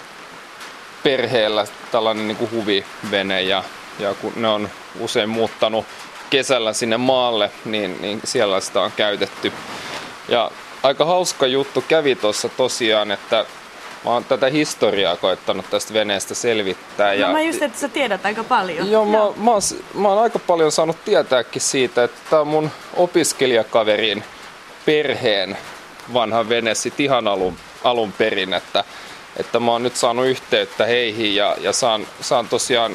perheellä 1.02 1.66
tällainen 1.92 2.28
niin 2.28 2.36
kuin 2.36 2.50
huvivene 2.50 3.42
ja, 3.42 3.64
ja 3.98 4.14
kun 4.14 4.32
ne 4.36 4.48
on 4.48 4.68
usein 5.00 5.28
muuttanut 5.28 5.86
kesällä 6.30 6.72
sinne 6.72 6.96
maalle, 6.96 7.50
niin, 7.64 7.96
niin 8.00 8.20
siellä 8.24 8.60
sitä 8.60 8.80
on 8.80 8.92
käytetty. 8.96 9.52
Ja 10.28 10.50
aika 10.82 11.04
hauska 11.04 11.46
juttu 11.46 11.84
kävi 11.88 12.14
tuossa 12.14 12.48
tosiaan, 12.48 13.10
että 13.10 13.44
mä 14.04 14.10
oon 14.10 14.24
tätä 14.24 14.46
historiaa 14.46 15.16
koettanut 15.16 15.70
tästä 15.70 15.94
veneestä 15.94 16.34
selvittää. 16.34 17.14
No 17.14 17.32
mä 17.32 17.42
just, 17.42 17.62
että 17.62 17.78
sä 17.78 17.88
tiedät 17.88 18.26
aika 18.26 18.44
paljon. 18.44 18.90
Joo, 18.90 19.04
Mä, 19.04 19.18
mä, 19.44 19.50
oon, 19.50 19.62
mä 19.94 20.08
oon 20.08 20.22
aika 20.22 20.38
paljon 20.38 20.72
saanut 20.72 21.04
tietääkin 21.04 21.62
siitä, 21.62 22.04
että 22.04 22.20
tämä 22.30 22.40
on 22.40 22.48
mun 22.48 22.70
opiskelijakaverin 22.96 24.24
perheen 24.86 25.58
vanha 26.14 26.48
vene 26.48 26.74
sit 26.74 27.00
ihan 27.00 27.28
alun, 27.28 27.56
alun 27.84 28.12
perin, 28.12 28.54
että, 28.54 28.84
että 29.36 29.60
mä 29.60 29.70
oon 29.70 29.82
nyt 29.82 29.96
saanut 29.96 30.26
yhteyttä 30.26 30.86
heihin 30.86 31.34
ja, 31.34 31.56
ja 31.60 31.72
saan, 31.72 32.06
saan 32.20 32.48
tosiaan 32.48 32.92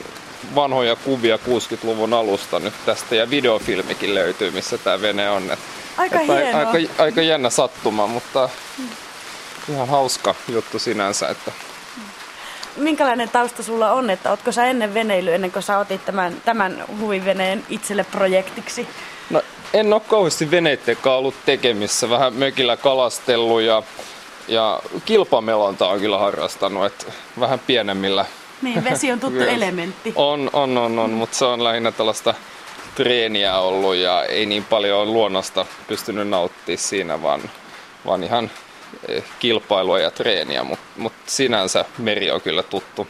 vanhoja 0.56 0.96
kuvia 0.96 1.36
60-luvun 1.36 2.14
alusta 2.14 2.60
nyt 2.60 2.74
tästä 2.86 3.16
ja 3.16 3.30
videofilmikin 3.30 4.16
löytyy, 4.16 4.52
missä 4.52 4.78
tämä 4.78 5.02
vene 5.02 5.30
on. 5.30 5.52
Et, 5.52 5.60
aika 5.98 6.20
et 6.20 6.28
hienoa. 6.28 6.72
Aika, 6.72 6.94
aika 7.04 7.22
jännä 7.22 7.50
sattuma, 7.50 8.08
mutta 8.08 8.50
ihan 9.70 9.88
hauska 9.88 10.36
juttu 10.50 10.80
sinänsä. 10.80 11.30
Että. 11.30 11.52
Minkälainen 12.78 13.30
tausta 13.30 13.64
sulla 13.64 13.92
on, 13.92 14.10
että 14.10 14.30
ootko 14.30 14.52
sä 14.52 14.66
ennen 14.66 14.94
veneily, 14.94 15.34
ennen 15.34 15.52
kuin 15.52 15.64
sä 15.64 15.78
otit 15.78 16.06
tämän, 16.06 16.42
tämän 16.46 16.84
huviveneen 17.00 17.66
itselle 17.70 18.04
projektiksi? 18.04 18.88
No, 19.30 19.42
en 19.74 19.94
ole 19.94 20.02
kauheasti 20.08 20.52
veneiden 20.52 20.98
ollut 21.06 21.36
tekemissä, 21.46 22.10
vähän 22.10 22.34
mökillä 22.34 22.78
kalastellut 22.78 23.62
ja, 23.62 23.84
ja 24.48 24.80
kilpamelonta 25.06 25.88
on 25.88 26.00
kyllä 26.00 26.18
harrastanut, 26.18 26.86
että 26.86 27.06
vähän 27.40 27.60
pienemmillä 27.60 28.26
Niin, 28.62 28.84
vesi 28.84 29.12
on 29.12 29.20
tuttu 29.20 29.44
elementti. 29.58 30.14
On, 30.16 30.50
on, 30.54 30.78
on, 30.78 31.00
on 31.00 31.10
mutta 31.10 31.38
se 31.38 31.46
on 31.46 31.64
lähinnä 31.64 31.92
tällaista 31.92 32.34
treeniä 32.96 33.58
ollut 33.58 33.96
ja 33.96 34.24
ei 34.24 34.46
niin 34.46 34.64
paljon 34.64 35.14
luonnosta 35.14 35.66
pystynyt 35.88 36.28
nauttimaan 36.28 36.78
siinä, 36.78 37.22
vaan, 37.22 37.42
vaan 38.06 38.24
ihan 38.24 38.52
eh, 39.08 39.24
kilpailua 39.40 40.00
ja 40.00 40.12
treeniä, 40.12 40.64
mutta 40.64 40.86
mut 40.98 41.14
sinänsä 41.26 41.86
meri 41.98 42.32
on 42.32 42.42
kyllä 42.42 42.64
tuttu. 42.64 43.08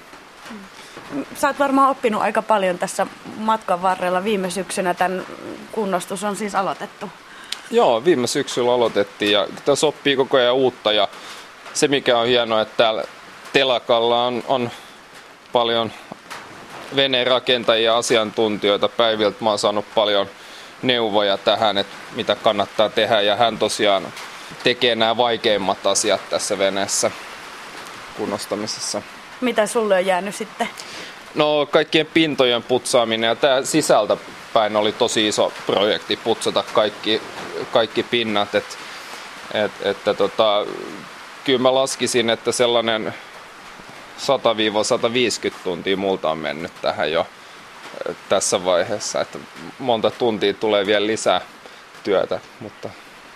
Sä 1.35 1.47
oot 1.47 1.59
varmaan 1.59 1.89
oppinut 1.89 2.21
aika 2.21 2.41
paljon 2.41 2.79
tässä 2.79 3.07
matkan 3.37 3.81
varrella. 3.81 4.23
Viime 4.23 4.49
syksynä 4.49 4.93
tämän 4.93 5.25
kunnostus 5.71 6.23
on 6.23 6.35
siis 6.35 6.55
aloitettu. 6.55 7.09
Joo, 7.71 8.05
viime 8.05 8.27
syksyllä 8.27 8.73
aloitettiin 8.73 9.31
ja 9.31 9.47
tässä 9.65 9.87
oppii 9.87 10.15
koko 10.15 10.37
ajan 10.37 10.55
uutta 10.55 10.91
ja 10.91 11.07
se 11.73 11.87
mikä 11.87 12.17
on 12.17 12.27
hienoa, 12.27 12.61
että 12.61 12.77
täällä 12.77 13.03
telakalla 13.53 14.25
on, 14.25 14.43
on 14.47 14.71
paljon 15.51 15.91
veneen 16.95 17.27
rakentajia 17.27 17.97
asiantuntijoita 17.97 18.89
päiviltä. 18.89 19.43
Mä 19.43 19.49
oon 19.49 19.59
saanut 19.59 19.85
paljon 19.95 20.27
neuvoja 20.81 21.37
tähän, 21.37 21.77
että 21.77 21.95
mitä 22.15 22.35
kannattaa 22.35 22.89
tehdä 22.89 23.21
ja 23.21 23.35
hän 23.35 23.57
tosiaan 23.57 24.07
tekee 24.63 24.95
nämä 24.95 25.17
vaikeimmat 25.17 25.85
asiat 25.85 26.29
tässä 26.29 26.57
veneessä 26.57 27.11
kunnostamisessa. 28.17 29.01
Mitä 29.41 29.67
sulle 29.67 29.95
on 29.95 30.05
jäänyt 30.05 30.35
sitten? 30.35 30.69
No 31.35 31.65
kaikkien 31.71 32.05
pintojen 32.05 32.63
putsaaminen 32.63 33.27
ja 33.27 33.35
tämä 33.35 33.61
sisältä 33.63 34.17
päin 34.53 34.75
oli 34.75 34.91
tosi 34.91 35.27
iso 35.27 35.53
projekti 35.65 36.17
putsata 36.17 36.63
kaikki, 36.73 37.21
kaikki 37.71 38.03
pinnat. 38.03 38.55
Et, 38.55 38.77
et, 39.53 39.71
että 39.81 40.13
tota, 40.13 40.65
kyllä 41.43 41.59
mä 41.59 41.73
laskisin, 41.73 42.29
että 42.29 42.51
sellainen 42.51 43.13
100-150 45.49 45.53
tuntia 45.63 45.97
multa 45.97 46.31
on 46.31 46.37
mennyt 46.37 46.71
tähän 46.81 47.11
jo 47.11 47.27
tässä 48.29 48.65
vaiheessa. 48.65 49.21
Että 49.21 49.39
monta 49.79 50.11
tuntia 50.11 50.53
tulee 50.53 50.85
vielä 50.85 51.07
lisää 51.07 51.41
työtä, 52.03 52.39
mutta 52.59 52.89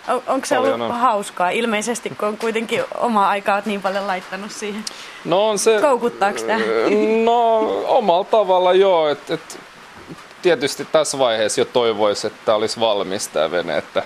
on, 0.08 0.22
Onko 0.26 0.46
se 0.46 0.58
ollut 0.58 0.80
on. 0.80 0.92
hauskaa? 0.92 1.50
Ilmeisesti, 1.50 2.10
kun 2.10 2.28
on 2.28 2.36
kuitenkin 2.36 2.84
oma 2.98 3.28
aikaa 3.28 3.62
niin 3.64 3.82
paljon 3.82 4.06
laittanut 4.06 4.52
siihen. 4.52 4.84
No 5.24 5.48
on 5.48 5.58
se... 5.58 5.78
Koukuttaako 5.80 6.40
tämä? 6.40 6.60
No 7.24 7.58
omalla 7.86 8.24
tavalla 8.24 8.72
joo. 8.72 9.08
Et, 9.08 9.30
et, 9.30 9.60
tietysti 10.42 10.84
tässä 10.84 11.18
vaiheessa 11.18 11.60
jo 11.60 11.64
toivoisi, 11.64 12.26
että 12.26 12.54
olisi 12.54 12.80
valmis 12.80 13.28
tämä 13.28 13.50
vene. 13.50 13.78
Että, 13.78 14.02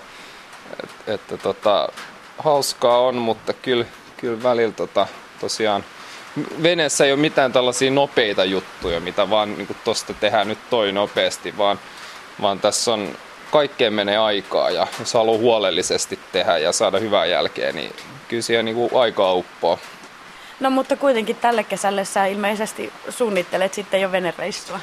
et, 0.82 1.14
että 1.14 1.36
tota, 1.36 1.88
hauskaa 2.38 2.98
on, 2.98 3.14
mutta 3.14 3.52
kyllä, 3.52 3.84
kyllä 4.16 4.42
välillä 4.42 4.72
tota, 4.72 5.06
tosiaan 5.40 5.84
veneessä 6.62 7.04
ei 7.04 7.12
ole 7.12 7.20
mitään 7.20 7.52
tällaisia 7.52 7.90
nopeita 7.90 8.44
juttuja, 8.44 9.00
mitä 9.00 9.30
vaan 9.30 9.58
niin 9.58 9.76
tuosta 9.84 10.14
tehdään 10.14 10.48
nyt 10.48 10.58
toi 10.70 10.92
nopeasti, 10.92 11.58
vaan, 11.58 11.78
vaan 12.42 12.60
tässä 12.60 12.92
on 12.92 13.08
kaikkeen 13.54 13.92
menee 13.92 14.16
aikaa 14.16 14.70
ja 14.70 14.86
jos 14.98 15.14
haluaa 15.14 15.38
huolellisesti 15.38 16.18
tehdä 16.32 16.58
ja 16.58 16.72
saada 16.72 16.98
hyvää 16.98 17.26
jälkeä, 17.26 17.72
niin 17.72 17.92
kyllä 18.28 18.42
siihen 18.42 18.64
niin 18.64 18.90
aikaa 19.00 19.34
uppoo. 19.34 19.78
No 20.60 20.70
mutta 20.70 20.96
kuitenkin 20.96 21.36
tälle 21.36 21.64
kesälle 21.64 22.04
sä 22.04 22.26
ilmeisesti 22.26 22.92
suunnittelet 23.08 23.74
sitten 23.74 24.00
jo 24.00 24.12
venereissua. 24.12 24.80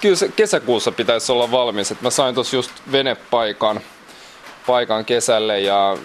Kyllä 0.00 0.16
se 0.16 0.28
kesäkuussa 0.28 0.92
pitäisi 0.92 1.32
olla 1.32 1.50
valmis. 1.50 1.90
Et 1.90 2.02
mä 2.02 2.10
sain 2.10 2.34
tuossa 2.34 2.56
just 2.56 2.70
venepaikan 2.92 3.80
paikan 4.66 5.04
kesälle 5.04 5.60
ja 5.60 5.96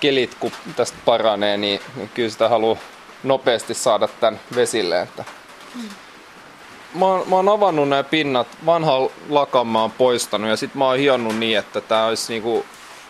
kelit 0.00 0.34
kun 0.40 0.52
tästä 0.76 0.98
paranee, 1.04 1.56
niin, 1.56 1.80
niin 1.96 2.10
kyllä 2.14 2.30
sitä 2.30 2.48
haluaa 2.48 2.78
nopeasti 3.22 3.74
saada 3.74 4.08
tämän 4.08 4.40
vesille. 4.54 5.00
Että. 5.00 5.24
Mm. 5.74 5.88
Mä, 6.94 7.06
oon, 7.06 7.28
mä 7.28 7.36
oon 7.36 7.48
avannut 7.48 7.88
nämä 7.88 8.02
pinnat, 8.02 8.46
vanha 8.66 9.08
lakan 9.28 9.66
mä 9.66 9.80
oon 9.80 9.90
poistanut 9.90 10.50
ja 10.50 10.56
sitten 10.56 10.78
mä 10.78 10.86
oon 10.86 10.98
hionnut 10.98 11.38
niin, 11.38 11.58
että 11.58 11.80
tää 11.80 12.06
olisi 12.06 12.32
niinku 12.32 12.66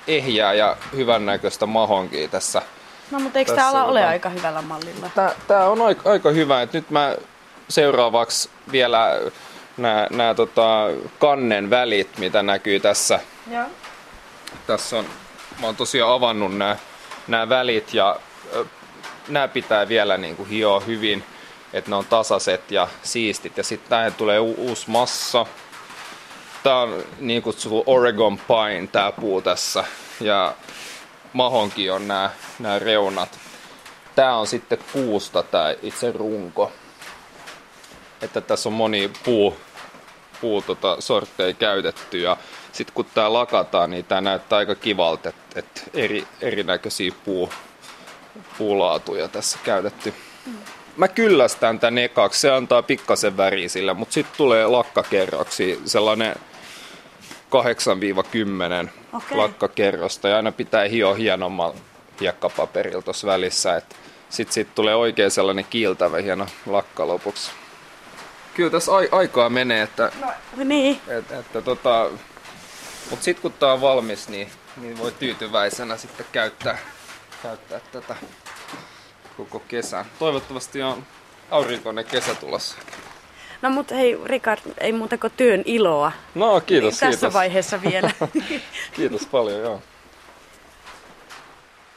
ehjää 0.06 0.54
ja 0.54 0.76
hyvännäköistä 0.96 1.66
mahonkin 1.66 2.30
tässä. 2.30 2.62
No 3.10 3.20
mutta 3.20 3.38
eikö 3.38 3.54
tämä 3.54 3.68
ala 3.68 3.84
ole 3.84 4.00
tota- 4.00 4.06
aika 4.06 4.28
hyvällä 4.28 4.62
mallilla? 4.62 5.10
Tää, 5.14 5.34
tää 5.48 5.70
on 5.70 5.82
aika, 5.82 6.10
aika 6.10 6.30
hyvä, 6.30 6.62
että 6.62 6.78
nyt 6.78 6.90
mä 6.90 7.16
seuraavaksi 7.68 8.50
vielä 8.72 9.20
nämä, 9.76 10.06
nämä 10.10 10.34
tota, 10.34 10.86
kannen 11.18 11.70
välit, 11.70 12.18
mitä 12.18 12.42
näkyy 12.42 12.80
tässä. 12.80 13.20
Joo. 13.50 13.64
Tässä 14.66 14.98
on, 14.98 15.04
mä 15.60 15.66
oon 15.66 15.76
tosiaan 15.76 16.12
avannut 16.12 16.56
nämä, 16.56 16.76
nämä 17.28 17.48
välit 17.48 17.94
ja 17.94 18.16
nämä 19.28 19.48
pitää 19.48 19.88
vielä 19.88 20.18
niin 20.18 20.36
kuin 20.36 20.48
hioa 20.48 20.80
hyvin, 20.80 21.24
että 21.72 21.90
ne 21.90 21.96
on 21.96 22.04
tasaiset 22.04 22.70
ja 22.70 22.88
siistit. 23.02 23.56
Ja 23.56 23.62
sitten 23.64 23.90
tähän 23.90 24.14
tulee 24.14 24.40
u- 24.40 24.54
uusi 24.58 24.90
massa. 24.90 25.46
Tämä 26.62 26.80
on 26.80 27.04
niin 27.18 27.42
kutsuttu 27.42 27.82
Oregon 27.86 28.38
Pine, 28.38 28.88
tämä 28.92 29.12
puu 29.12 29.42
tässä. 29.42 29.84
Ja 30.20 30.54
mahonkin 31.32 31.92
on 31.92 32.08
nämä, 32.08 32.30
nämä 32.58 32.78
reunat. 32.78 33.38
Tämä 34.14 34.36
on 34.36 34.46
sitten 34.46 34.78
puusta 34.92 35.42
tämä 35.42 35.74
itse 35.82 36.12
runko. 36.12 36.72
Että 38.22 38.40
tässä 38.40 38.68
on 38.68 38.72
moni 38.72 39.10
puu, 39.24 39.56
puu 40.40 40.62
tota, 40.62 40.96
sortteja 41.00 41.52
käytetty 41.52 42.18
ja 42.18 42.36
sitten 42.72 42.94
kun 42.94 43.06
tämä 43.14 43.32
lakataan, 43.32 43.90
niin 43.90 44.04
tämä 44.04 44.20
näyttää 44.20 44.58
aika 44.58 44.74
kivalta, 44.74 45.28
että 45.28 45.60
et 45.60 45.90
eri, 45.94 46.26
erinäköisiä 46.40 47.12
puu, 47.24 47.52
puulaatuja 48.58 49.28
tässä 49.28 49.58
käytetty. 49.64 50.14
Mä 50.96 51.08
kyllästän 51.08 51.80
tän 51.80 51.98
ekaksi, 51.98 52.40
se 52.40 52.50
antaa 52.50 52.82
pikkasen 52.82 53.36
väri 53.36 53.68
sillä, 53.68 53.94
mutta 53.94 54.12
sitten 54.12 54.36
tulee 54.36 54.66
lakkakerroksi 54.66 55.80
sellainen 55.84 56.34
8-10 58.84 58.88
okay. 59.12 59.38
lakkakerrosta 59.38 60.28
ja 60.28 60.36
aina 60.36 60.52
pitää 60.52 60.84
hio 60.84 61.14
hienommalla 61.14 61.74
hiekkapaperilla 62.20 63.02
tuossa 63.02 63.26
välissä, 63.26 63.76
että 63.76 63.96
sitten 64.28 64.54
sit 64.54 64.74
tulee 64.74 64.94
oikein 64.94 65.30
sellainen 65.30 65.66
kiiltävä 65.70 66.18
hieno 66.18 66.46
lakka 66.66 67.06
lopuksi. 67.06 67.50
Kyllä 68.54 68.70
tässä 68.70 68.92
ai- 68.92 69.08
aikaa 69.12 69.50
menee, 69.50 69.82
että, 69.82 70.12
no, 70.20 70.64
niin. 70.64 71.00
että, 71.08 71.38
että 71.38 71.62
tota, 71.62 72.10
mutta 73.10 73.24
sitten 73.24 73.42
kun 73.42 73.52
tämä 73.52 73.72
on 73.72 73.80
valmis, 73.80 74.28
niin, 74.28 74.48
niin 74.76 74.98
voi 74.98 75.12
tyytyväisenä 75.12 75.96
sitten 75.96 76.26
käyttää 76.32 76.78
käyttää 77.42 77.80
tätä 77.92 78.16
koko 79.36 79.62
kesän. 79.68 80.04
Toivottavasti 80.18 80.82
on 80.82 81.02
aurinkoinen 81.50 82.04
kesä 82.04 82.34
tulossa. 82.34 82.76
No 83.62 83.70
mutta 83.70 83.94
hei 83.94 84.18
Rikard, 84.24 84.60
ei 84.78 84.92
muuta 84.92 85.18
kuin 85.18 85.32
työn 85.36 85.62
iloa. 85.64 86.12
No 86.34 86.60
kiitos, 86.60 86.92
niin, 86.94 87.00
Tässä 87.00 87.08
kiitos. 87.20 87.34
vaiheessa 87.34 87.82
vielä. 87.82 88.10
kiitos 88.96 89.26
paljon, 89.26 89.60
joo. 89.60 89.82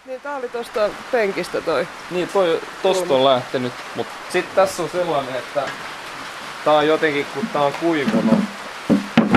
Niin 0.06 0.22
tää 0.22 0.36
oli 0.36 0.50
tosta 0.50 0.90
penkistä 1.12 1.62
toi. 1.62 1.88
Niin, 2.12 2.28
toi, 2.28 2.62
tosta 2.84 3.14
on 3.14 3.24
lähtenyt, 3.26 3.74
mutta 3.96 4.14
sitten 4.32 4.56
tässä 4.56 4.84
on 4.84 4.90
sellainen, 4.90 5.36
että 5.36 5.64
tää 6.66 6.74
on 6.74 6.88
jotenkin, 6.88 7.26
kun 7.34 7.48
tää 7.48 7.62
on 7.62 7.74
kuivunut, 7.74 8.40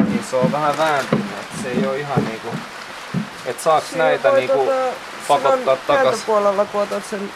niin 0.09 0.25
se 0.31 0.37
on 0.37 0.53
vähän 0.53 0.79
vääntynyt, 0.79 1.27
että 1.41 1.63
se 1.63 1.71
ei 1.71 1.87
ole 1.87 1.99
ihan 1.99 2.25
niinku, 2.25 2.49
että 3.47 3.63
saaks 3.63 3.89
Siinä 3.89 4.05
näitä 4.05 4.33
niinku 4.33 4.57
tota, 4.59 4.95
pakottaa 5.29 5.77
takas. 5.77 6.25
puolella, 6.27 6.65
kun 6.65 6.83
otat 6.83 7.05
sen 7.11 7.31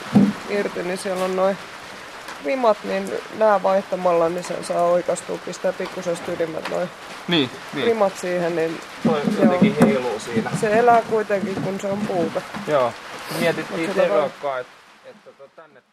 irti, 0.52 0.82
niin 0.82 0.98
siellä 0.98 1.24
on 1.24 1.36
noin 1.36 1.56
rimat, 2.44 2.78
niin 2.84 3.10
nämä 3.38 3.62
vaihtamalla, 3.62 4.28
niin 4.28 4.44
sen 4.44 4.64
saa 4.64 4.82
oikastua, 4.82 5.38
pistää 5.46 5.72
pikkusen 5.72 6.16
styrimmät 6.16 6.68
noin 6.68 6.88
niin, 7.28 7.50
niin. 7.74 7.86
rimat 7.86 8.18
siihen, 8.18 8.56
niin 8.56 8.80
Toi 9.02 9.20
jotenkin 9.42 9.76
joo, 9.80 9.88
heiluu 9.88 10.18
siinä. 10.18 10.50
Se 10.60 10.78
elää 10.78 11.02
kuitenkin, 11.10 11.62
kun 11.62 11.80
se 11.80 11.86
on 11.86 11.98
puuta. 11.98 12.42
Joo. 12.66 12.92
Mietittiin 13.40 13.94
Teroakkaa, 13.94 14.58
että, 14.58 14.72
että 15.04 15.30
tänne 15.56 15.80
tulee 15.80 15.91